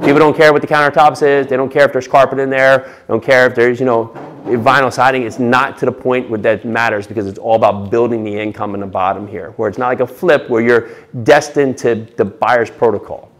[0.00, 1.46] People don't care what the countertops is.
[1.46, 2.94] They don't care if there's carpet in there.
[3.08, 4.12] Don't care if there's, you know,
[4.44, 5.22] vinyl siding.
[5.24, 8.74] It's not to the point where that matters because it's all about building the income
[8.74, 10.90] in the bottom here, where it's not like a flip where you're
[11.22, 13.30] destined to the buyer's protocol.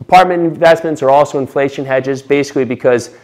[0.00, 3.14] Apartment investments are also inflation hedges, basically because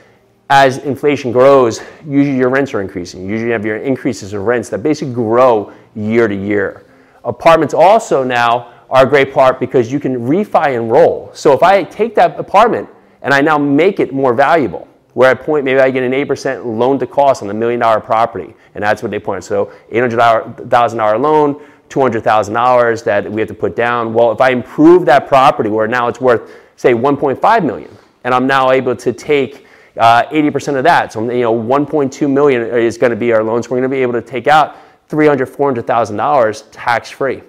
[0.51, 3.27] as inflation grows, usually your rents are increasing.
[3.27, 6.85] Usually you have your increases of rents that basically grow year to year.
[7.25, 11.31] Apartments also now are a great part because you can refi and roll.
[11.35, 12.89] So if I take that apartment
[13.23, 16.65] and I now make it more valuable, where I point maybe I get an 8%
[16.79, 19.45] loan to cost on the million dollar property, and that's what they point.
[19.45, 21.55] So $800,000 loan,
[21.89, 24.13] $200,000 that we have to put down.
[24.13, 28.47] Well, if I improve that property where now it's worth, say, 1.5 million, and I'm
[28.47, 29.67] now able to take
[29.97, 33.71] uh, 80% of that, so you know, 1.2 million is going to be our loans.
[33.71, 34.77] We're going to be able to take out
[35.09, 37.43] 300, 400,000 dollars tax free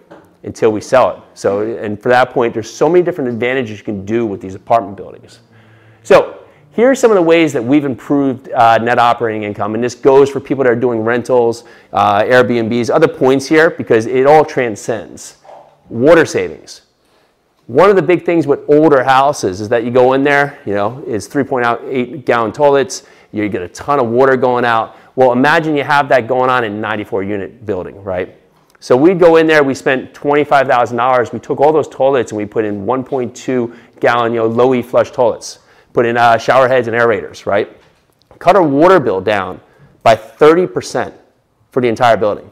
[0.45, 1.23] until we sell it.
[1.33, 4.55] So, and for that point, there's so many different advantages you can do with these
[4.55, 5.39] apartment buildings.
[6.03, 9.83] So, here are some of the ways that we've improved uh, net operating income, and
[9.83, 14.25] this goes for people that are doing rentals, uh, Airbnbs, other points here because it
[14.25, 15.37] all transcends.
[15.89, 16.81] Water savings.
[17.67, 20.73] One of the big things with older houses is that you go in there, you
[20.73, 24.97] know, it's 3.8 gallon toilets, you get a ton of water going out.
[25.15, 28.35] Well, imagine you have that going on in 94 unit building, right?
[28.85, 31.33] So we'd go in there, we spent $25,000.
[31.33, 34.83] We took all those toilets and we put in 1.2 gallon, you know, low E
[34.83, 35.57] flush toilets,
[35.91, 37.75] put in uh, shower heads and aerators, right?
[38.37, 39.59] Cut our water bill down
[40.03, 41.11] by 30%
[41.71, 42.51] for the entire building.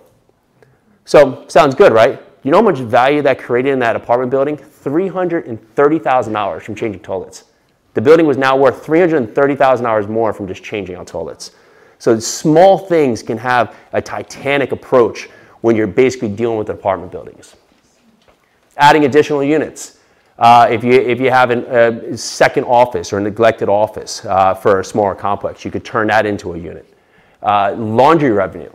[1.06, 2.20] So sounds good, right?
[2.42, 4.58] You know how much value that created in that apartment building?
[4.58, 7.44] $330,000 from changing toilets.
[7.94, 11.52] The building was now worth $330,000 more from just changing out toilets.
[12.00, 15.30] So small things can have a titanic approach
[15.64, 17.56] when you're basically dealing with apartment buildings.
[18.76, 19.98] Adding additional units.
[20.38, 24.82] Uh, if, you, if you have a second office or a neglected office uh, for
[24.82, 26.86] a smaller complex, you could turn that into a unit.
[27.42, 28.72] Uh, laundry revenue.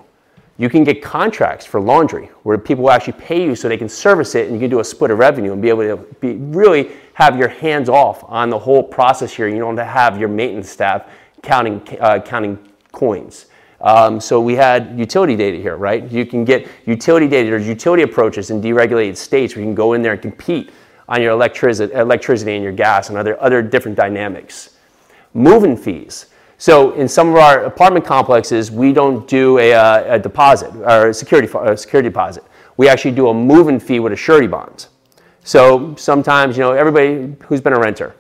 [0.56, 3.88] You can get contracts for laundry where people will actually pay you so they can
[3.88, 6.36] service it and you can do a split of revenue and be able to be,
[6.36, 9.46] really have your hands off on the whole process here.
[9.46, 11.06] You don't have your maintenance staff
[11.42, 12.58] counting, uh, counting
[12.92, 13.47] coins.
[13.80, 16.10] Um, so we had utility data here, right?
[16.10, 17.50] You can get utility data.
[17.50, 20.70] There's utility approaches in deregulated states where you can go in there and compete
[21.08, 24.76] on your electricity, electricity and your gas and other, other different dynamics.
[25.32, 26.26] Moving fees.
[26.58, 31.10] So in some of our apartment complexes, we don't do a, uh, a deposit or
[31.10, 32.42] a security, a security deposit.
[32.76, 34.86] We actually do a moving fee with a surety bond.
[35.44, 38.14] So sometimes, you know, everybody who's been a renter,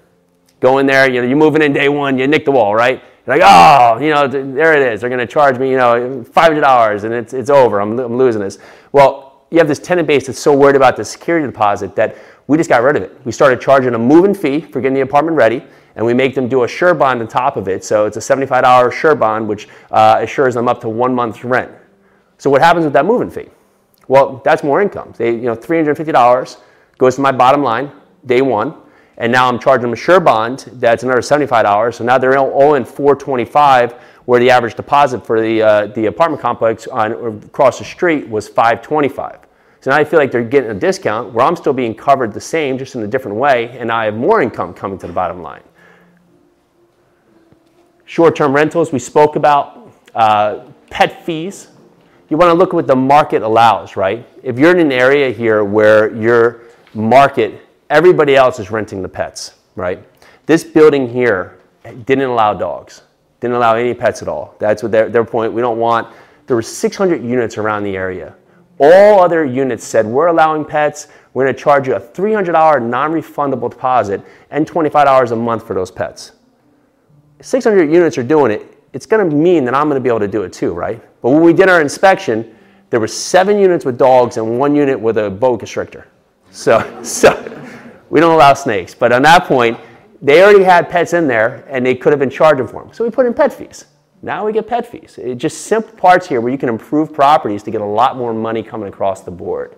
[0.60, 3.02] go in there, you know, you're moving in day one, you nick the wall, right?
[3.28, 5.00] Like, oh, you know, there it is.
[5.00, 7.80] They're going to charge me, you know, $500 and it's, it's over.
[7.80, 8.58] I'm, I'm losing this.
[8.92, 12.56] Well, you have this tenant base that's so worried about the security deposit that we
[12.56, 13.18] just got rid of it.
[13.24, 15.62] We started charging a moving fee for getting the apartment ready,
[15.96, 17.84] and we make them do a sure bond on top of it.
[17.84, 21.70] So it's a $75 sure bond, which uh, assures them up to one month's rent.
[22.38, 23.48] So what happens with that moving fee?
[24.06, 25.12] Well, that's more income.
[25.16, 26.60] They, you know, $350
[26.96, 27.92] goes to my bottom line
[28.26, 28.74] day one
[29.18, 31.94] and now I'm charging them a sure bond that's another $75.
[31.94, 33.92] So now they're in 425
[34.24, 37.12] where the average deposit for the, uh, the apartment complex on,
[37.44, 39.40] across the street was 525.
[39.80, 42.40] So now I feel like they're getting a discount where I'm still being covered the
[42.40, 45.40] same, just in a different way, and I have more income coming to the bottom
[45.40, 45.62] line.
[48.04, 51.68] Short-term rentals we spoke about, uh, pet fees.
[52.28, 54.26] You want to look at what the market allows, right?
[54.42, 59.54] If you're in an area here where your market everybody else is renting the pets,
[59.76, 60.02] right?
[60.46, 61.58] This building here
[62.04, 63.02] didn't allow dogs,
[63.40, 64.54] didn't allow any pets at all.
[64.58, 65.52] That's what their, their point.
[65.52, 66.14] We don't want,
[66.46, 68.34] there were 600 units around the area.
[68.80, 74.22] All other units said, we're allowing pets, we're gonna charge you a $300 non-refundable deposit
[74.50, 76.32] and $25 a month for those pets.
[77.40, 80.42] 600 units are doing it, it's gonna mean that I'm gonna be able to do
[80.42, 81.02] it too, right?
[81.20, 82.56] But when we did our inspection,
[82.90, 86.08] there were seven units with dogs and one unit with a boa constrictor.
[86.50, 87.32] So, so
[88.10, 88.94] we don't allow snakes.
[88.94, 89.78] But on that point,
[90.20, 92.92] they already had pets in there and they could have been charging for them.
[92.92, 93.86] So we put in pet fees.
[94.22, 95.18] Now we get pet fees.
[95.18, 98.34] It's just simple parts here where you can improve properties to get a lot more
[98.34, 99.76] money coming across the board.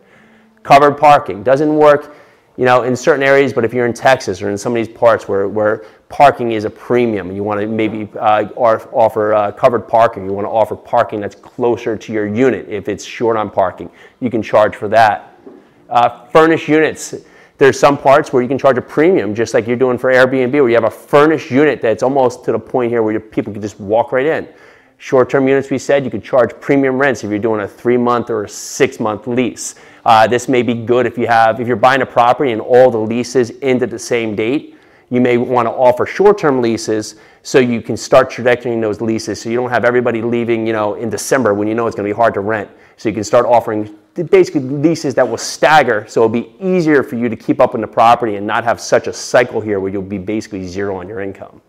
[0.63, 2.17] Covered parking doesn't work,
[2.57, 4.95] you know, in certain areas, but if you're in Texas or in some of these
[4.95, 9.53] parts where, where parking is a premium, and you want to maybe uh, offer uh,
[9.53, 10.25] covered parking.
[10.25, 12.67] You want to offer parking that's closer to your unit.
[12.69, 13.91] If it's short on parking,
[14.21, 15.39] you can charge for that.
[15.89, 17.15] Uh, furnished units
[17.61, 20.51] there's some parts where you can charge a premium, just like you're doing for Airbnb,
[20.51, 23.53] where you have a furnished unit that's almost to the point here where your people
[23.53, 24.49] can just walk right in.
[24.97, 28.45] Short-term units, we said, you could charge premium rents if you're doing a three-month or
[28.45, 29.75] a six-month lease.
[30.07, 32.91] Uh, this may be good if you have, if you're buying a property and all
[32.91, 34.79] the leases end at the same date.
[35.11, 39.51] You may want to offer short-term leases so you can start trajectorying those leases, so
[39.51, 42.15] you don't have everybody leaving, you know, in December when you know it's going to
[42.15, 42.71] be hard to rent.
[43.01, 43.97] So you can start offering
[44.29, 47.81] basically leases that will stagger so it'll be easier for you to keep up with
[47.81, 51.09] the property and not have such a cycle here where you'll be basically zero on
[51.09, 51.63] your income.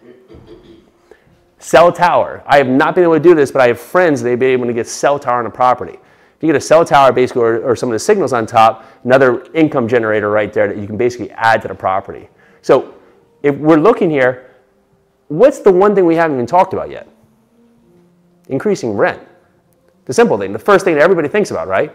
[1.57, 2.43] Cell tower.
[2.45, 4.65] I have not been able to do this, but I have friends they've been able
[4.65, 5.93] to get cell tower on a property.
[5.93, 8.85] If you get a cell tower basically or, or some of the signals on top,
[9.05, 12.27] another income generator right there that you can basically add to the property.
[12.61, 12.93] So
[13.41, 14.57] if we're looking here,
[15.29, 17.07] what's the one thing we haven't even talked about yet?
[18.49, 19.29] Increasing rent.
[20.05, 21.93] The simple thing, the first thing that everybody thinks about, right?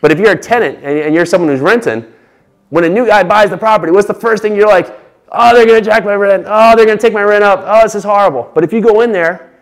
[0.00, 2.12] But if you're a tenant and you're someone who's renting,
[2.70, 4.98] when a new guy buys the property, what's the first thing you're like,
[5.30, 6.44] oh, they're going to jack my rent.
[6.46, 7.62] Oh, they're going to take my rent up.
[7.64, 8.50] Oh, this is horrible.
[8.54, 9.52] But if you go in there,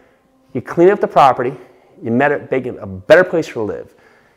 [0.52, 1.54] you clean up the property,
[2.02, 2.32] you make
[2.66, 3.94] it a better place to live,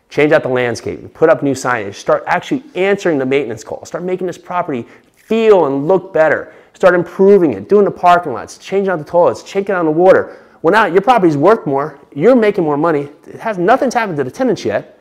[0.10, 4.04] change out the landscape, put up new signage, start actually answering the maintenance calls, start
[4.04, 6.54] making this property feel and look better.
[6.74, 10.38] Start improving it, doing the parking lots, changing out the toilets, checking out the water.
[10.62, 13.10] Well, now your property's worth more, you're making more money.
[13.28, 15.00] It has nothing's happened to the tenants yet.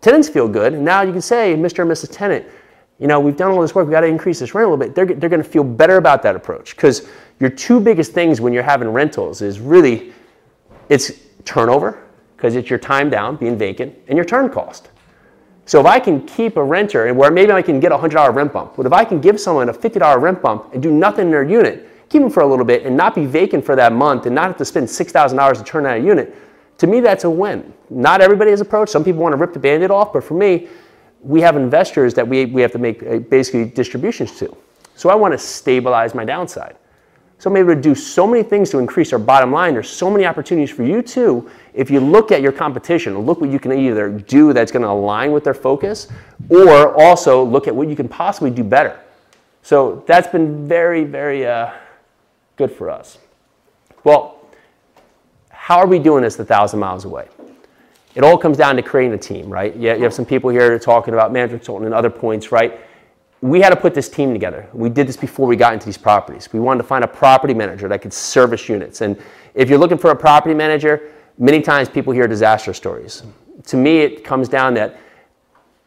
[0.00, 1.82] Tenants feel good, and now you can say, Mr.
[1.82, 2.10] and Mrs.
[2.10, 2.46] Tenant,
[2.98, 4.84] you know, we've done all this work, we've got to increase this rent a little
[4.84, 4.94] bit.
[4.94, 7.08] They're, they're going to feel better about that approach because
[7.40, 10.12] your two biggest things when you're having rentals is really
[10.88, 11.12] it's
[11.44, 12.02] turnover
[12.36, 14.90] because it's your time down being vacant and your turn cost.
[15.66, 18.34] So if I can keep a renter and where maybe I can get a $100
[18.34, 21.26] rent bump, but if I can give someone a $50 rent bump and do nothing
[21.26, 23.92] in their unit, keep them for a little bit and not be vacant for that
[23.92, 26.36] month and not have to spend $6,000 to turn out a unit,
[26.84, 27.72] to me that's a win.
[27.90, 28.92] Not everybody has approached.
[28.92, 30.68] Some people want to rip the band-aid off, but for me,
[31.22, 34.54] we have investors that we, we have to make uh, basically distributions to.
[34.94, 36.76] So I want to stabilize my downside.
[37.38, 39.74] So I'm able to do so many things to increase our bottom line.
[39.74, 41.50] There's so many opportunities for you too.
[41.74, 44.88] If you look at your competition, look what you can either do that's going to
[44.88, 46.08] align with their focus,
[46.48, 49.00] or also look at what you can possibly do better.
[49.62, 51.72] So that's been very, very uh,
[52.56, 53.18] good for us.
[54.04, 54.33] Well,
[55.64, 57.28] how are we doing this a thousand miles away?
[58.14, 59.74] It all comes down to creating a team, right?
[59.74, 62.78] You have some people here talking about management consultant and other points, right?
[63.44, 64.66] we had to put this team together.
[64.72, 66.50] We did this before we got into these properties.
[66.50, 69.02] We wanted to find a property manager that could service units.
[69.02, 69.20] And
[69.52, 73.22] if you're looking for a property manager, many times people hear disaster stories.
[73.66, 74.98] To me, it comes down that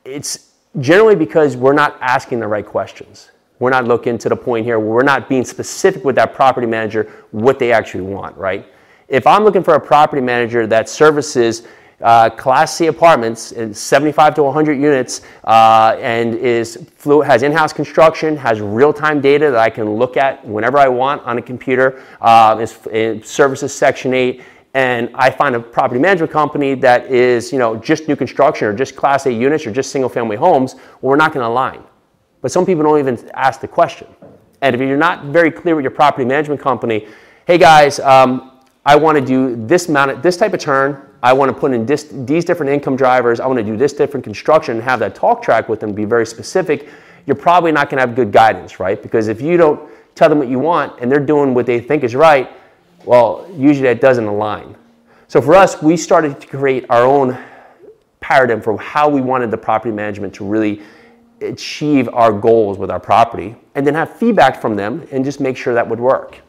[0.06, 3.32] it's generally because we're not asking the right questions.
[3.58, 6.68] We're not looking to the point here where we're not being specific with that property
[6.68, 8.68] manager what they actually want, right?
[9.08, 11.64] If I'm looking for a property manager that services
[12.02, 16.88] uh, Class C apartments, 75 to 100 units, uh, and is
[17.26, 21.38] has in-house construction, has real-time data that I can look at whenever I want on
[21.38, 22.04] a computer.
[22.22, 24.44] Uh, it services Section 8,
[24.74, 28.74] and I find a property management company that is, you know, just new construction or
[28.74, 30.76] just Class A units or just single-family homes.
[30.76, 31.82] Well, we're not going to align.
[32.42, 34.08] But some people don't even ask the question.
[34.62, 37.08] And if you're not very clear with your property management company,
[37.48, 38.57] hey guys, um,
[38.88, 41.86] I want to do this amount, this type of turn I want to put in
[41.86, 43.42] this, these different income drivers.
[43.42, 46.06] I want to do this different construction and have that talk track with them, be
[46.06, 46.88] very specific.
[47.26, 49.04] You're probably not going to have good guidance, right?
[49.04, 52.06] Because if you don't tell them what you want and they're doing what they think
[52.06, 52.50] is right,
[53.04, 54.78] well, usually that doesn't align.
[55.28, 57.38] So for us, we started to create our own
[58.22, 60.82] paradigm for how we wanted the property management to really
[61.42, 65.58] achieve our goals with our property and then have feedback from them and just make
[65.58, 66.40] sure that would work.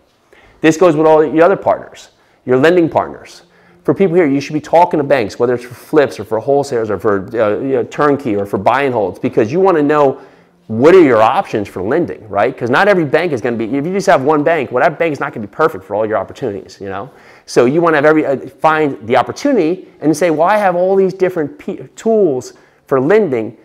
[0.61, 2.11] This goes with all your other partners,
[2.45, 3.43] your lending partners
[3.89, 6.39] for people here, you should be talking to banks, whether it's for flips or for
[6.39, 9.79] wholesalers or for uh, you know, turnkey or for buy and holds, because you want
[9.79, 10.21] to know
[10.67, 12.53] what are your options for lending, right?
[12.53, 13.75] Because not every bank is going to be.
[13.75, 15.85] If you just have one bank, well, that bank is not going to be perfect
[15.85, 17.11] for all your opportunities, you know.
[17.47, 20.77] So you want to have every uh, find the opportunity and say, well, I have
[20.77, 22.53] all these different p- tools
[22.87, 23.57] for lending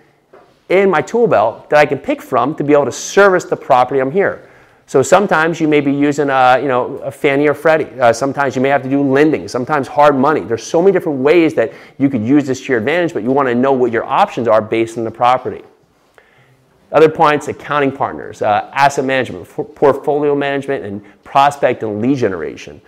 [0.69, 3.57] in my tool belt that I can pick from to be able to service the
[3.57, 4.49] property I'm here.
[4.93, 7.99] So sometimes you may be using a, you know, a Fannie or Freddie.
[7.99, 9.47] Uh, sometimes you may have to do lending.
[9.47, 10.41] Sometimes hard money.
[10.41, 13.31] There's so many different ways that you could use this to your advantage, but you
[13.31, 15.63] want to know what your options are based on the property.
[16.91, 22.79] Other points, accounting partners, uh, asset management, portfolio management, and prospect and lead generation.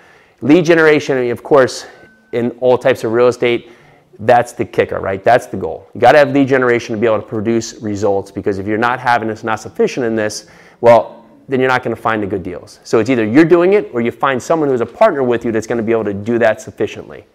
[0.42, 1.88] Lead generation, of course,
[2.34, 3.72] in all types of real estate,
[4.20, 5.24] that's the kicker, right?
[5.24, 5.90] That's the goal.
[5.96, 8.78] You got to have lead generation to be able to produce results because if you're
[8.78, 10.48] not having this, not sufficient in this,
[10.82, 12.80] well, then you're not going to find the good deals.
[12.84, 15.52] So it's either you're doing it or you find someone who's a partner with you
[15.52, 17.26] that's going to be able to do that sufficiently.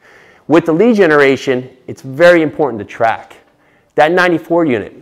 [0.49, 3.37] With the lead generation, it's very important to track.
[3.95, 4.95] That 94 unit,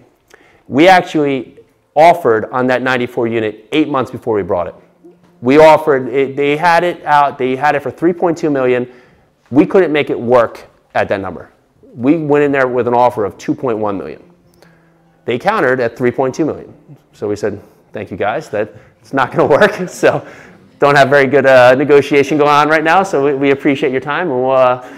[0.66, 1.58] we actually
[1.94, 4.74] offered on that 94 unit eight months before we brought it.
[5.40, 8.92] We offered, it, they had it out, they had it for 3.2 million.
[9.50, 11.50] We couldn't make it work at that number.
[11.94, 14.22] We went in there with an offer of 2.1 million.
[15.24, 16.74] They countered at 3.2 million.
[17.12, 19.88] So we said, thank you guys, that it's not going to work.
[19.88, 20.26] So
[20.78, 23.02] don't have very good uh, negotiation going on right now.
[23.02, 24.88] So we, we appreciate your time and we'll, uh,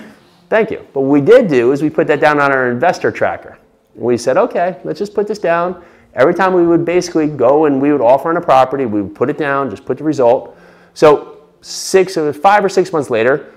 [0.48, 0.86] thank you.
[0.92, 3.58] But what we did do is we put that down on our investor tracker.
[3.94, 5.82] We said, okay, let's just put this down.
[6.14, 9.14] Every time we would basically go and we would offer on a property, we would
[9.14, 10.56] put it down, just put the result.
[10.94, 13.52] So six or five or six months later,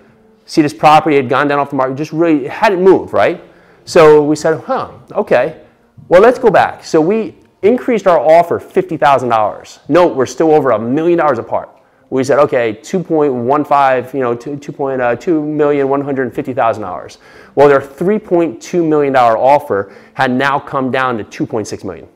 [0.46, 3.44] see this property had gone down off the market, just really hadn't moved, right?
[3.86, 5.62] So we said, huh, okay.
[6.08, 6.84] Well, let's go back.
[6.84, 9.90] So we increased our offer $50,000.
[9.90, 11.70] Note, we're still over a million dollars apart.
[12.10, 17.18] We said, okay, 2.15, you know, 2.150,000 uh, dollars.
[17.56, 22.08] Well, their 3.2 million dollar offer had now come down to 2.6 million.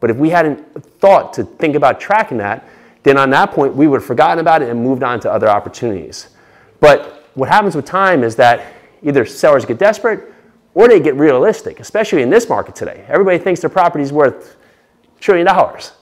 [0.00, 2.68] But if we hadn't thought to think about tracking that,
[3.02, 5.48] then on that point we would have forgotten about it and moved on to other
[5.48, 6.28] opportunities.
[6.80, 10.31] But what happens with time is that either sellers get desperate
[10.74, 13.04] or they get realistic, especially in this market today.
[13.08, 14.56] Everybody thinks their property is worth
[15.20, 15.92] trillion dollars.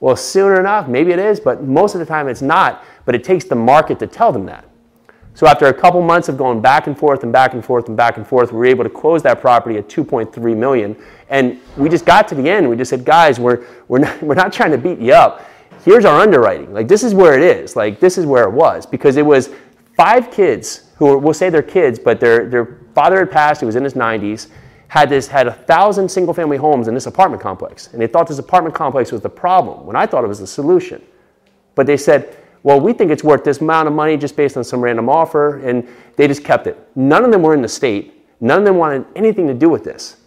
[0.00, 2.84] Well, soon enough, maybe it is, but most of the time it's not.
[3.04, 4.64] But it takes the market to tell them that.
[5.34, 7.96] So after a couple months of going back and forth and back and forth and
[7.96, 10.96] back and forth, we were able to close that property at 2.3 million.
[11.30, 12.68] And we just got to the end.
[12.68, 15.48] We just said, guys, we're, we're, not, we're not trying to beat you up.
[15.84, 16.72] Here's our underwriting.
[16.72, 17.76] Like this is where it is.
[17.76, 19.50] Like this is where it was because it was
[19.96, 23.60] five kids who were, we'll say they're kids, but their, their father had passed.
[23.60, 24.48] He was in his 90s.
[24.88, 28.26] Had this had a thousand single family homes in this apartment complex, and they thought
[28.26, 31.02] this apartment complex was the problem when I thought it was the solution.
[31.74, 34.64] But they said, well, we think it's worth this amount of money just based on
[34.64, 36.78] some random offer, and they just kept it.
[36.94, 38.26] None of them were in the state.
[38.40, 40.18] None of them wanted anything to do with this.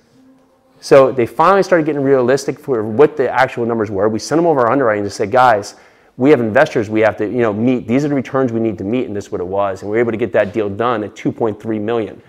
[0.82, 4.10] So they finally started getting realistic for what the actual numbers were.
[4.10, 5.76] We sent them over our underwriting and said, guys,
[6.18, 7.88] we have investors we have to you know, meet.
[7.88, 9.82] These are the returns we need to meet, and this is what it was.
[9.82, 12.22] And we were able to get that deal done at 2.3 million.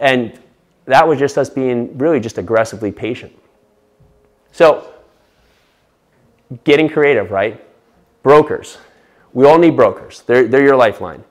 [0.00, 0.38] And
[0.86, 3.32] that was just us being really just aggressively patient.
[4.50, 4.92] So
[6.64, 7.64] getting creative, right?
[8.22, 8.78] Brokers.
[9.32, 10.22] We all need brokers.
[10.22, 11.22] They're, they're your lifeline.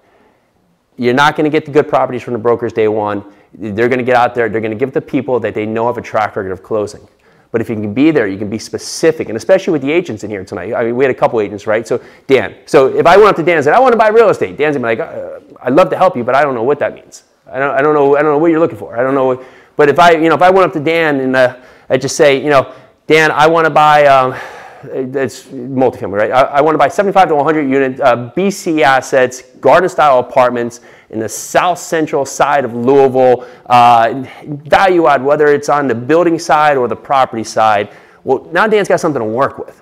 [0.95, 3.24] You're not going to get the good properties from the brokers day one.
[3.53, 5.88] They're going to get out there, they're going to give the people that they know
[5.88, 7.07] have a track record of closing.
[7.51, 10.24] But if you can be there, you can be specific, and especially with the agents
[10.24, 10.72] in here tonight.
[10.76, 11.88] I mean, we had a couple agents, right?
[11.88, 12.55] So, Dan.
[12.67, 14.55] So, if I went up to Dan and said, I want to buy real estate,
[14.55, 16.78] Dan's gonna be like, uh, I'd love to help you, but I don't know what
[16.78, 17.24] that means.
[17.52, 18.97] I don't, I don't know, I don't know what you're looking for.
[18.97, 19.26] I don't know.
[19.26, 19.43] What,
[19.76, 21.58] but if I, you know, if I went up to Dan and uh,
[21.89, 22.74] I just say, you know,
[23.08, 24.06] Dan, I want to buy.
[24.06, 24.36] Um,
[24.84, 26.32] it's multifamily, right?
[26.32, 30.82] I, I want to buy 75 to 100 unit uh, BC assets, garden style apartments
[31.10, 33.47] in the south central side of Louisville.
[33.66, 37.91] Uh, value add, whether it's on the building side or the property side.
[38.24, 39.82] Well, now Dan's got something to work with.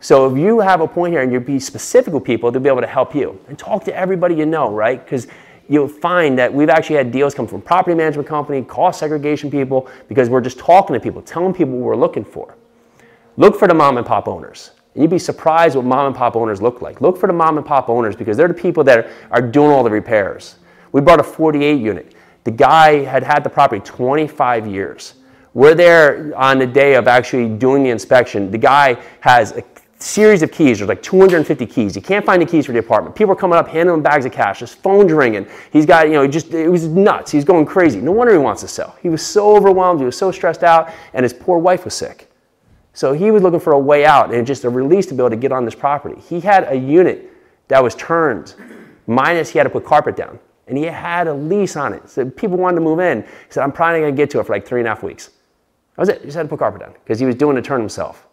[0.00, 2.68] So if you have a point here and you be specific with people, they'll be
[2.68, 5.02] able to help you and talk to everybody you know, right?
[5.02, 5.28] Because
[5.68, 9.88] you'll find that we've actually had deals come from property management company, cost segregation people,
[10.08, 12.56] because we're just talking to people, telling people what we're looking for.
[13.36, 14.72] Look for the mom and pop owners.
[14.94, 17.00] And you'd be surprised what mom and pop owners look like.
[17.00, 19.82] Look for the mom and pop owners because they're the people that are doing all
[19.82, 20.56] the repairs.
[20.92, 22.14] We bought a 48 unit.
[22.44, 25.14] The guy had had the property 25 years.
[25.54, 28.50] We're there on the day of actually doing the inspection.
[28.50, 29.62] The guy has a
[30.02, 30.78] series of keys.
[30.78, 31.94] There's like 250 keys.
[31.94, 33.14] He can't find the keys for the apartment.
[33.14, 34.60] People are coming up, handing him bags of cash.
[34.60, 35.46] His phone's ringing.
[35.72, 37.30] He's got, you know, just, it was nuts.
[37.30, 38.00] He's going crazy.
[38.00, 38.96] No wonder he wants to sell.
[39.00, 40.00] He was so overwhelmed.
[40.00, 40.90] He was so stressed out.
[41.14, 42.30] And his poor wife was sick.
[42.94, 45.30] So he was looking for a way out and just a release to be able
[45.30, 46.20] to get on this property.
[46.20, 47.30] He had a unit
[47.68, 48.54] that was turned,
[49.06, 50.38] minus he had to put carpet down.
[50.68, 52.08] And he had a lease on it.
[52.08, 53.22] So people wanted to move in.
[53.22, 55.02] He said, I'm probably going to get to it for like three and a half
[55.02, 55.30] weeks.
[55.96, 56.20] That was it.
[56.20, 58.26] He just had to put carpet down because he was doing the turn himself.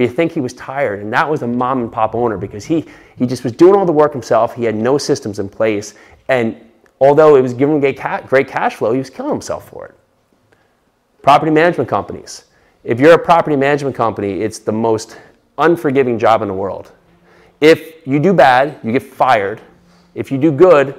[0.00, 2.86] You think he was tired, and that was a mom and pop owner because he,
[3.16, 4.54] he just was doing all the work himself.
[4.54, 5.94] He had no systems in place.
[6.28, 6.58] And
[7.00, 9.94] although it was giving him great cash flow, he was killing himself for it.
[11.22, 12.44] Property management companies
[12.82, 15.18] if you're a property management company, it's the most
[15.58, 16.92] unforgiving job in the world.
[17.60, 19.60] If you do bad, you get fired.
[20.14, 20.98] If you do good,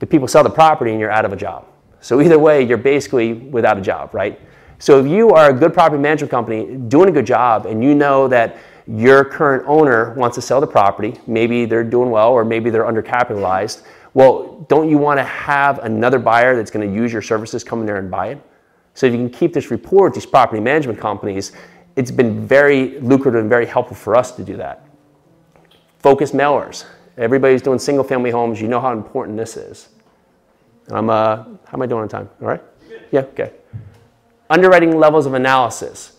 [0.00, 1.66] the people sell the property and you're out of a job.
[2.00, 4.40] So either way, you're basically without a job, right?
[4.78, 7.94] So if you are a good property management company doing a good job and you
[7.94, 8.56] know that
[8.86, 12.84] your current owner wants to sell the property, maybe they're doing well or maybe they're
[12.84, 17.64] undercapitalized, well, don't you want to have another buyer that's going to use your services
[17.64, 18.42] come in there and buy it?
[18.94, 21.52] So if you can keep this rapport with these property management companies,
[21.96, 24.86] it's been very lucrative and very helpful for us to do that.
[25.98, 26.84] Focus mailers.
[27.16, 28.60] Everybody's doing single family homes.
[28.60, 29.88] You know how important this is.
[30.90, 32.28] I'm, uh, how am I doing on time?
[32.40, 32.62] All right?
[33.10, 33.52] Yeah, okay.
[34.50, 36.18] Underwriting levels of analysis.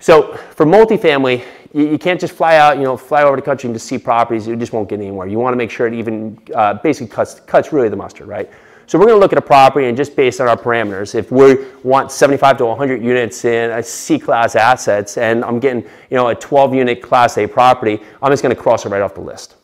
[0.00, 3.68] So for multifamily, you, you, can't just fly out, you know, fly over the country
[3.68, 4.46] and just see properties.
[4.46, 5.26] You just won't get anywhere.
[5.26, 8.50] You want to make sure it even uh, basically cuts, cuts really the mustard, right?
[8.86, 11.32] So we're going to look at a property and just based on our parameters, if
[11.32, 16.28] we want 75 to 100 units in a C-class assets and I'm getting you know,
[16.28, 19.22] a 12 unit class A property, I'm just going to cross it right off the
[19.22, 19.56] list.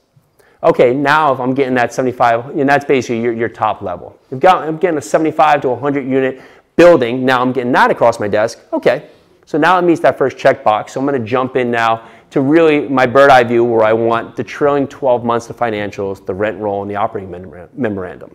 [0.63, 4.19] Okay, now if I'm getting that 75, and that's basically your, your top level.
[4.31, 6.43] If I'm getting a 75 to 100 unit
[6.81, 8.59] building, now I'm getting that across my desk.
[8.73, 9.11] Okay,
[9.45, 10.91] so now it meets that first checkbox.
[10.91, 13.93] So I'm going to jump in now to really my bird eye view where I
[13.93, 17.31] want the trailing 12 months of financials, the rent roll, and the operating
[17.75, 18.35] memorandum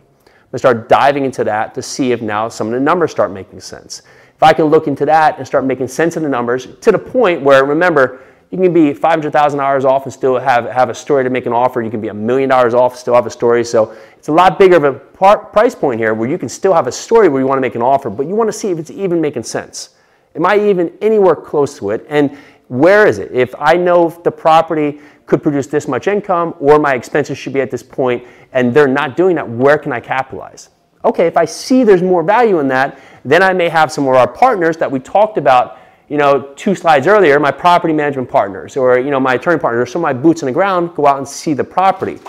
[0.51, 3.59] and start diving into that to see if now some of the numbers start making
[3.59, 4.03] sense.
[4.35, 6.99] If I can look into that and start making sense of the numbers to the
[6.99, 8.21] point where, remember,
[8.51, 11.81] you can be $500,000 off and still have, have a story to make an offer.
[11.81, 13.63] You can be a million dollars off still have a story.
[13.63, 16.73] So it's a lot bigger of a par- price point here where you can still
[16.73, 18.69] have a story where you want to make an offer, but you want to see
[18.69, 19.89] if it's even making sense.
[20.35, 22.05] Am I even anywhere close to it?
[22.07, 22.37] And
[22.67, 23.31] where is it?
[23.31, 27.53] If I know if the property could produce this much income or my expenses should
[27.53, 30.69] be at this point and they're not doing that, where can I capitalize?
[31.03, 34.15] Okay, if I see there's more value in that, then I may have some of
[34.15, 35.77] our partners that we talked about
[36.07, 39.91] you know, two slides earlier, my property management partners or, you know, my attorney partners,
[39.91, 42.19] some of my boots on the ground go out and see the property.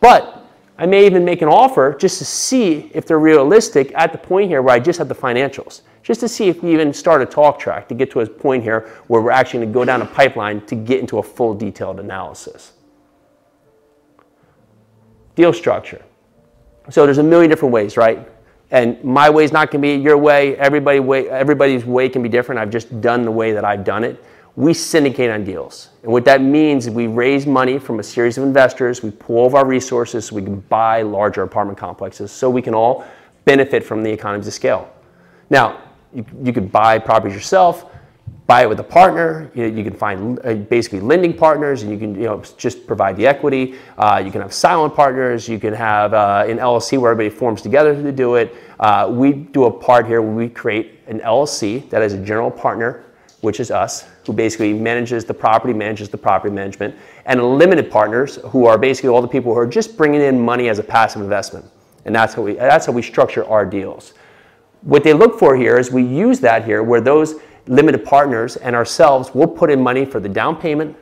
[0.00, 0.44] But
[0.78, 4.48] I may even make an offer just to see if they're realistic at the point
[4.48, 7.26] here where I just have the financials, just to see if we even start a
[7.26, 10.02] talk track to get to a point here where we're actually going to go down
[10.02, 12.72] a pipeline to get into a full detailed analysis.
[15.36, 16.02] Deal structure.
[16.88, 18.26] So there's a million different ways, right?
[18.70, 20.56] And my way is not going to be your way.
[20.56, 21.28] Everybody way.
[21.28, 22.60] Everybody's way can be different.
[22.60, 24.22] I've just done the way that I've done it.
[24.56, 25.90] We syndicate on deals.
[26.02, 29.02] And what that means is we raise money from a series of investors.
[29.02, 32.74] We pool of our resources so we can buy larger apartment complexes so we can
[32.74, 33.04] all
[33.44, 34.92] benefit from the economies of scale.
[35.48, 35.80] Now,
[36.12, 37.89] you, you could buy properties yourself
[38.50, 39.48] buy it with a partner.
[39.54, 43.16] You, you can find uh, basically lending partners, and you can you know just provide
[43.16, 43.76] the equity.
[43.96, 45.48] Uh, you can have silent partners.
[45.48, 48.54] You can have uh, an LLC where everybody forms together to do it.
[48.80, 52.50] Uh, we do a part here where we create an LLC that is a general
[52.50, 53.04] partner,
[53.40, 56.94] which is us, who basically manages the property, manages the property management,
[57.26, 60.68] and limited partners who are basically all the people who are just bringing in money
[60.68, 61.64] as a passive investment.
[62.04, 64.14] And that's how we that's how we structure our deals.
[64.82, 67.34] What they look for here is we use that here where those
[67.66, 70.96] limited partners and ourselves will put in money for the down payment,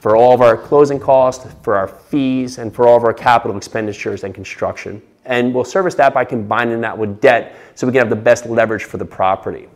[0.00, 3.56] for all of our closing costs, for our fees, and for all of our capital
[3.56, 5.02] expenditures and construction.
[5.24, 8.46] And we'll service that by combining that with debt so we can have the best
[8.46, 9.68] leverage for the property.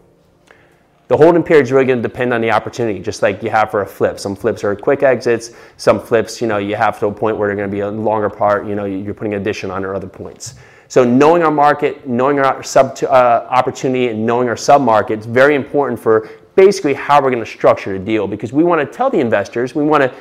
[1.08, 3.70] The holding period is really going to depend on the opportunity, just like you have
[3.70, 4.20] for a flip.
[4.20, 5.52] Some flips are quick exits.
[5.78, 7.90] Some flips, you know, you have to a point where they're going to be a
[7.90, 8.66] longer part.
[8.66, 10.56] You know, you're putting addition on or other points.
[10.88, 13.06] So knowing our market, knowing our sub uh,
[13.50, 17.50] opportunity, and knowing our sub market is very important for basically how we're going to
[17.50, 20.12] structure the deal because we want to tell the investors, we want to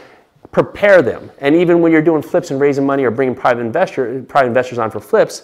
[0.52, 1.32] prepare them.
[1.40, 4.78] And even when you're doing flips and raising money or bringing private investor private investors
[4.78, 5.44] on for flips,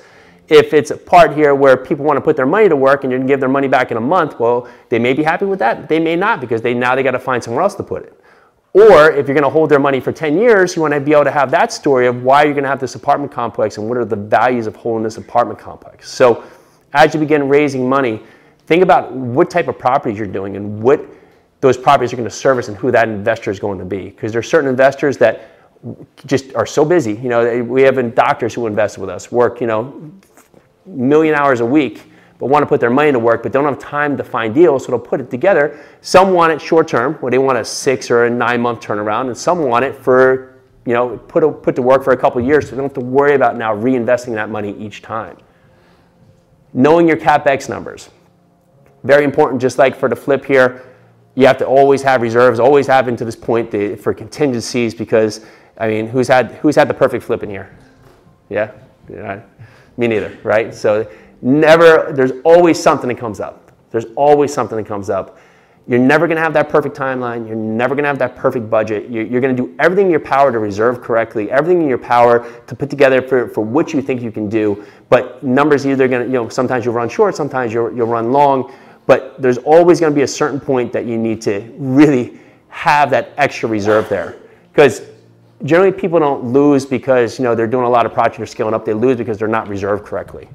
[0.49, 3.11] if it's a part here where people want to put their money to work and
[3.11, 5.59] you can give their money back in a month, well, they may be happy with
[5.59, 5.87] that.
[5.87, 8.22] They may not because they now they got to find somewhere else to put it.
[8.73, 11.13] Or if you're going to hold their money for 10 years, you want to be
[11.13, 13.87] able to have that story of why you're going to have this apartment complex and
[13.87, 16.09] what are the values of holding this apartment complex.
[16.09, 16.43] So
[16.93, 18.23] as you begin raising money,
[18.65, 21.05] think about what type of properties you're doing and what
[21.61, 24.05] those properties are going to service and who that investor is going to be.
[24.05, 25.51] Because there are certain investors that
[26.25, 27.13] just are so busy.
[27.13, 30.11] You know, we have doctors who invest with us, work, you know,
[30.85, 32.01] million hours a week
[32.39, 34.85] but want to put their money to work, but don't have time to find deals,
[34.85, 35.79] so they'll put it together.
[36.01, 39.27] Some want it short term, where they want a six or a nine month turnaround,
[39.27, 42.41] and some want it for, you know, put, a, put to work for a couple
[42.41, 45.37] years, so they don't have to worry about now reinvesting that money each time.
[46.73, 48.09] Knowing your capex numbers,
[49.03, 49.61] very important.
[49.61, 50.85] Just like for the flip here,
[51.35, 55.45] you have to always have reserves, always have to this point the, for contingencies, because
[55.77, 57.77] I mean, who's had who's had the perfect flip in here?
[58.49, 58.71] Yeah,
[59.09, 59.41] yeah
[59.97, 60.73] me neither, right?
[60.73, 61.09] So
[61.43, 63.71] never, there's always something that comes up.
[63.91, 65.37] There's always something that comes up.
[65.85, 67.45] You're never going to have that perfect timeline.
[67.45, 69.09] You're never going to have that perfect budget.
[69.09, 71.97] You're, you're going to do everything in your power to reserve correctly, everything in your
[71.97, 74.85] power to put together for, for what you think you can do.
[75.09, 78.31] But numbers either going to, you know, sometimes you'll run short, sometimes you'll, you'll run
[78.31, 78.73] long.
[79.05, 82.39] But there's always going to be a certain point that you need to really
[82.69, 84.37] have that extra reserve there.
[84.71, 85.01] Because
[85.65, 88.73] generally people don't lose because, you know, they're doing a lot of projects or scaling
[88.73, 88.85] up.
[88.85, 90.47] They lose because they're not reserved correctly.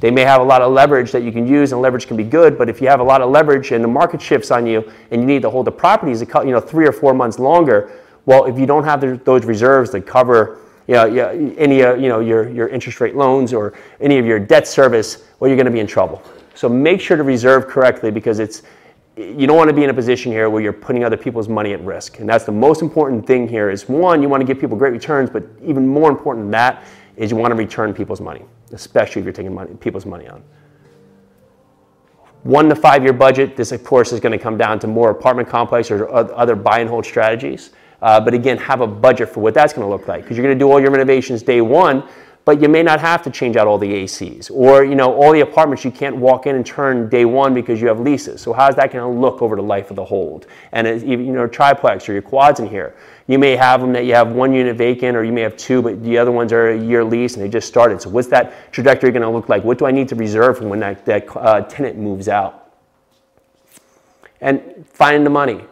[0.00, 2.24] They may have a lot of leverage that you can use, and leverage can be
[2.24, 2.56] good.
[2.56, 5.20] But if you have a lot of leverage and the market shifts on you, and
[5.20, 7.90] you need to hold the properties, you know, three or four months longer,
[8.24, 11.06] well, if you don't have the, those reserves that cover, you know,
[11.58, 15.24] any, uh, you know, your, your interest rate loans or any of your debt service,
[15.40, 16.22] well, you're going to be in trouble.
[16.54, 18.62] So make sure to reserve correctly because it's,
[19.16, 21.72] you don't want to be in a position here where you're putting other people's money
[21.72, 22.20] at risk.
[22.20, 24.92] And that's the most important thing here is one, you want to give people great
[24.92, 26.84] returns, but even more important than that
[27.16, 30.42] is you want to return people's money especially if you're taking money, people's money on.
[32.42, 35.10] One to five year budget, this of course is going to come down to more
[35.10, 37.70] apartment complex or other buy and hold strategies.
[38.00, 40.46] Uh, but again, have a budget for what that's going to look like because you're
[40.46, 42.08] going to do all your renovations day one,
[42.44, 45.32] but you may not have to change out all the ACs or you know all
[45.32, 48.40] the apartments you can't walk in and turn day one because you have leases.
[48.40, 50.46] So how's that going to look over the life of the hold?
[50.72, 52.94] And you know triplex or your quads in here,
[53.28, 55.82] you may have them that you have one unit vacant or you may have two,
[55.82, 58.00] but the other ones are a year lease and they just started.
[58.00, 59.62] So what's that trajectory going to look like?
[59.62, 62.72] What do I need to reserve when that, that uh, tenant moves out?
[64.40, 65.62] And finding the money.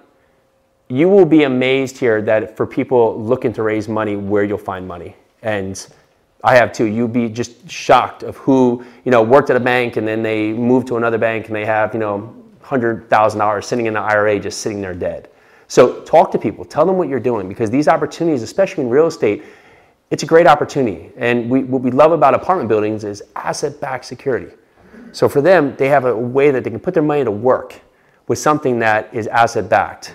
[0.88, 4.86] You will be amazed here that for people looking to raise money, where you'll find
[4.86, 5.16] money.
[5.42, 5.84] And
[6.44, 6.84] I have too.
[6.84, 10.52] You'd be just shocked of who, you know, worked at a bank and then they
[10.52, 14.60] move to another bank and they have, you know, $100,000 sitting in an IRA just
[14.60, 15.30] sitting there dead.
[15.68, 19.06] So talk to people, tell them what you're doing because these opportunities, especially in real
[19.06, 19.44] estate,
[20.10, 21.10] it's a great opportunity.
[21.16, 24.54] And we, what we love about apartment buildings is asset backed security.
[25.12, 27.80] So for them, they have a way that they can put their money to work
[28.28, 30.14] with something that is asset backed,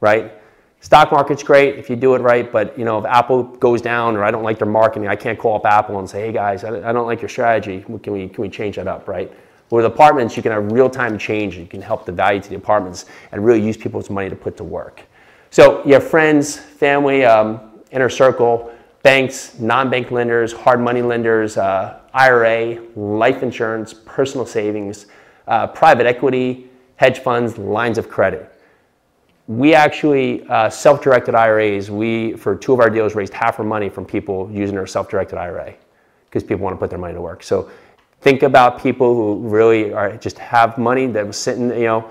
[0.00, 0.32] right?
[0.80, 4.14] Stock market's great if you do it right, but you know if Apple goes down
[4.14, 6.64] or I don't like their marketing, I can't call up Apple and say, hey guys,
[6.64, 7.80] I don't like your strategy.
[7.80, 9.32] Can we can we change that up, right?
[9.70, 11.56] With apartments, you can have real time change.
[11.56, 14.56] You can help the value to the apartments and really use people's money to put
[14.58, 15.02] to work.
[15.50, 17.60] So you have friends, family, um,
[17.90, 25.06] inner circle, banks, non-bank lenders, hard money lenders, uh, IRA, life insurance, personal savings,
[25.46, 28.52] uh, private equity, hedge funds, lines of credit.
[29.48, 31.90] We actually uh, self-directed IRAs.
[31.90, 35.38] We for two of our deals raised half our money from people using our self-directed
[35.38, 35.74] IRA
[36.24, 37.42] because people want to put their money to work.
[37.42, 37.70] So
[38.26, 42.10] think about people who really are just have money that was sitting, you know,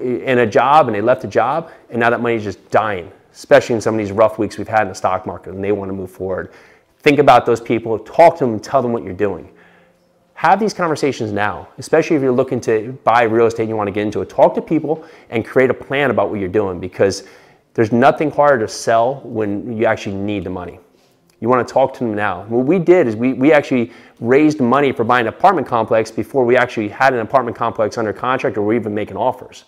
[0.00, 3.08] in a job and they left a job and now that money is just dying,
[3.32, 5.70] especially in some of these rough weeks we've had in the stock market and they
[5.70, 6.52] want to move forward.
[6.98, 9.48] Think about those people, talk to them, and tell them what you're doing.
[10.32, 13.86] Have these conversations now, especially if you're looking to buy real estate and you want
[13.86, 14.28] to get into it.
[14.28, 17.28] Talk to people and create a plan about what you're doing because
[17.74, 20.80] there's nothing harder to sell when you actually need the money.
[21.44, 22.44] You want to talk to them now.
[22.44, 26.42] What we did is we, we actually raised money for buying an apartment complex before
[26.42, 29.64] we actually had an apartment complex under contract or we even making offers.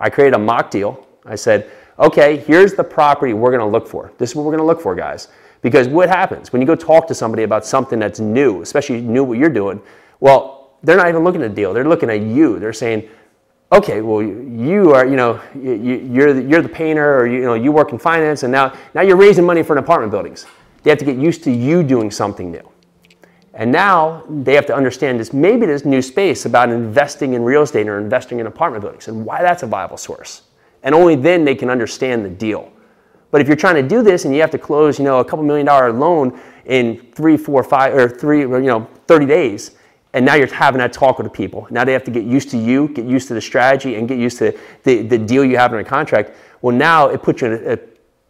[0.00, 1.06] I created a mock deal.
[1.26, 4.10] I said, okay, here's the property we're going to look for.
[4.16, 5.28] This is what we're going to look for, guys.
[5.60, 9.22] Because what happens when you go talk to somebody about something that's new, especially new
[9.22, 9.82] what you're doing?
[10.20, 11.74] Well, they're not even looking at the deal.
[11.74, 12.58] They're looking at you.
[12.58, 13.06] They're saying,
[13.70, 17.70] okay, well, you are, you know, you're the, you're the painter or, you know, you
[17.70, 20.46] work in finance and now, now you're raising money for an apartment buildings.
[20.82, 22.68] They have to get used to you doing something new.
[23.54, 27.62] And now they have to understand this maybe this new space about investing in real
[27.62, 30.42] estate or investing in apartment buildings and why that's a viable source.
[30.84, 32.72] And only then they can understand the deal.
[33.30, 35.24] But if you're trying to do this and you have to close, you know, a
[35.24, 39.72] couple million dollar loan in three, four, five, or three, you know, 30 days,
[40.14, 41.66] and now you're having that talk with the people.
[41.70, 44.18] Now they have to get used to you, get used to the strategy, and get
[44.18, 46.32] used to the, the deal you have in a contract.
[46.62, 47.76] Well, now it puts you in a, a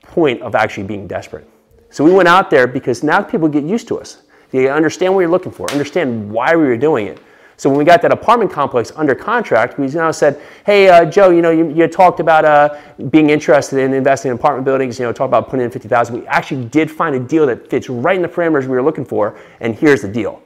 [0.02, 1.48] point of actually being desperate.
[1.90, 4.22] So we went out there because now people get used to us.
[4.50, 7.18] They understand what you're looking for, understand why we were doing it.
[7.56, 11.30] So when we got that apartment complex under contract, we now said, "Hey, uh, Joe,
[11.30, 12.78] you know, you, you talked about uh,
[13.10, 14.98] being interested in investing in apartment buildings.
[14.98, 16.20] You know, talk about putting in fifty thousand.
[16.20, 19.04] We actually did find a deal that fits right in the parameters we were looking
[19.04, 20.40] for, and here's the deal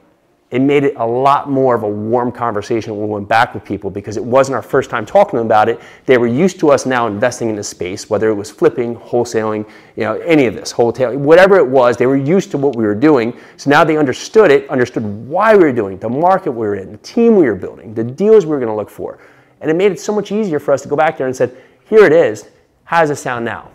[0.53, 3.65] it made it a lot more of a warm conversation when we went back with
[3.65, 5.81] people because it wasn't our first time talking to them about it.
[6.05, 9.67] They were used to us now investing in the space, whether it was flipping, wholesaling,
[9.95, 12.83] you know, any of this, wholesale, whatever it was, they were used to what we
[12.83, 13.35] were doing.
[13.57, 16.75] So now they understood it, understood why we were doing it, the market we were
[16.75, 19.17] in, the team we were building, the deals we were going to look for.
[19.61, 21.57] And it made it so much easier for us to go back there and said,
[21.89, 22.47] here it is.
[22.83, 23.71] How does it sound now?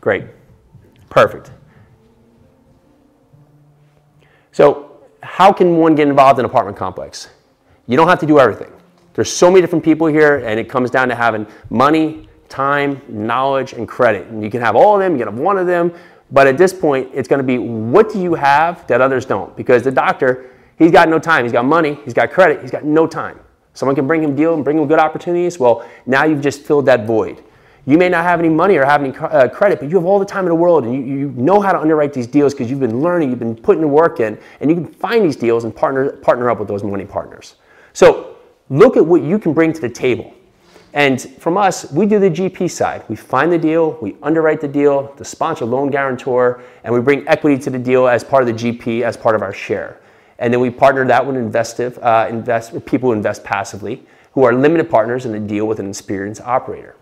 [0.00, 0.24] Great.
[1.10, 1.52] Perfect.
[4.50, 4.85] So
[5.26, 7.28] how can one get involved in an apartment complex?
[7.86, 8.72] You don't have to do everything.
[9.14, 13.72] There's so many different people here, and it comes down to having money, time, knowledge,
[13.72, 14.28] and credit.
[14.28, 15.92] And you can have all of them, you can have one of them,
[16.30, 19.56] but at this point, it's going to be what do you have that others don't?
[19.56, 21.44] Because the doctor, he's got no time.
[21.44, 23.38] He's got money, he's got credit, he's got no time.
[23.74, 25.58] Someone can bring him deal and bring him good opportunities.
[25.58, 27.42] Well, now you've just filled that void.
[27.88, 30.18] You may not have any money or have any uh, credit, but you have all
[30.18, 32.68] the time in the world and you, you know how to underwrite these deals because
[32.68, 35.62] you've been learning, you've been putting the work in, and you can find these deals
[35.62, 37.54] and partner, partner up with those money partners.
[37.92, 38.38] So
[38.70, 40.34] look at what you can bring to the table.
[40.94, 43.04] And from us, we do the GP side.
[43.08, 47.26] We find the deal, we underwrite the deal, the sponsor loan guarantor, and we bring
[47.28, 50.00] equity to the deal as part of the GP, as part of our share.
[50.40, 54.54] And then we partner that with investive, uh, invest, people who invest passively, who are
[54.54, 56.96] limited partners in a deal with an experienced operator.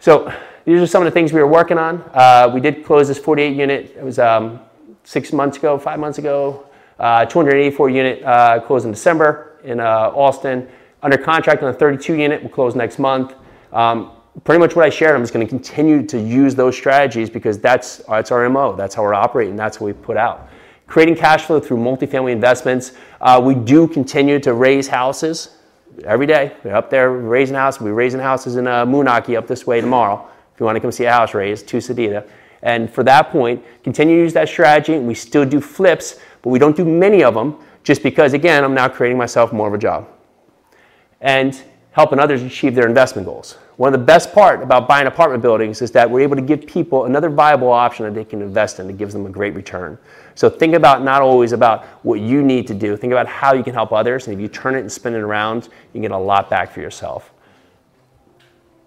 [0.00, 0.32] So
[0.64, 2.02] these are some of the things we were working on.
[2.14, 3.94] Uh, we did close this 48 unit.
[3.94, 4.60] It was um,
[5.04, 6.66] six months ago, five months ago.
[6.98, 10.66] Uh, 284 unit uh, closed in December in uh, Austin.
[11.02, 13.34] Under contract on the 32 unit We'll close next month.
[13.74, 14.12] Um,
[14.44, 17.58] pretty much what I shared, I'm just going to continue to use those strategies because
[17.58, 18.74] that's, that's our MO.
[18.74, 19.54] That's how we're operating.
[19.54, 20.48] That's what we put out.
[20.86, 22.92] Creating cash flow through multifamily investments.
[23.20, 25.58] Uh, we do continue to raise houses
[26.04, 26.52] every day.
[26.64, 27.80] We're up there raising houses.
[27.80, 30.28] We're raising houses in uh, Moonachie up this way tomorrow.
[30.54, 32.28] If you want to come see a house raised, to Sedita.
[32.62, 34.98] And for that point, continue to use that strategy.
[34.98, 38.74] We still do flips, but we don't do many of them just because, again, I'm
[38.74, 40.08] now creating myself more of a job.
[41.20, 41.60] And
[41.92, 43.56] helping others achieve their investment goals.
[43.80, 46.66] One of the best part about buying apartment buildings is that we're able to give
[46.66, 49.96] people another viable option that they can invest in that gives them a great return.
[50.34, 52.94] So think about not always about what you need to do.
[52.94, 55.20] Think about how you can help others, and if you turn it and spin it
[55.20, 57.32] around, you can get a lot back for yourself.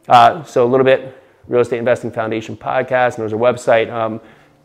[0.08, 3.92] Uh, so a little bit, Real Estate Investing Foundation podcast, and there's a website.
[3.92, 4.22] Um,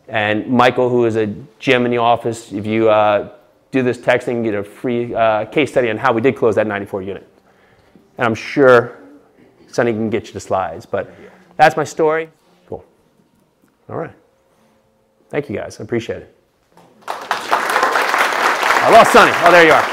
[0.09, 3.33] and Michael, who is a GM in the office, if you uh,
[3.71, 6.55] do this texting, you get a free uh, case study on how we did close
[6.57, 7.27] that 94 unit.
[8.19, 8.98] and I'm sure
[9.79, 10.87] Sonny can get you the slides.
[10.87, 11.09] But
[11.57, 12.31] that's my story.
[12.67, 12.85] Cool.
[13.89, 14.11] All right.
[15.31, 15.79] Thank you guys.
[15.79, 16.35] I appreciate it.
[17.07, 19.31] I lost Sonny.
[19.37, 19.88] Oh, there you are.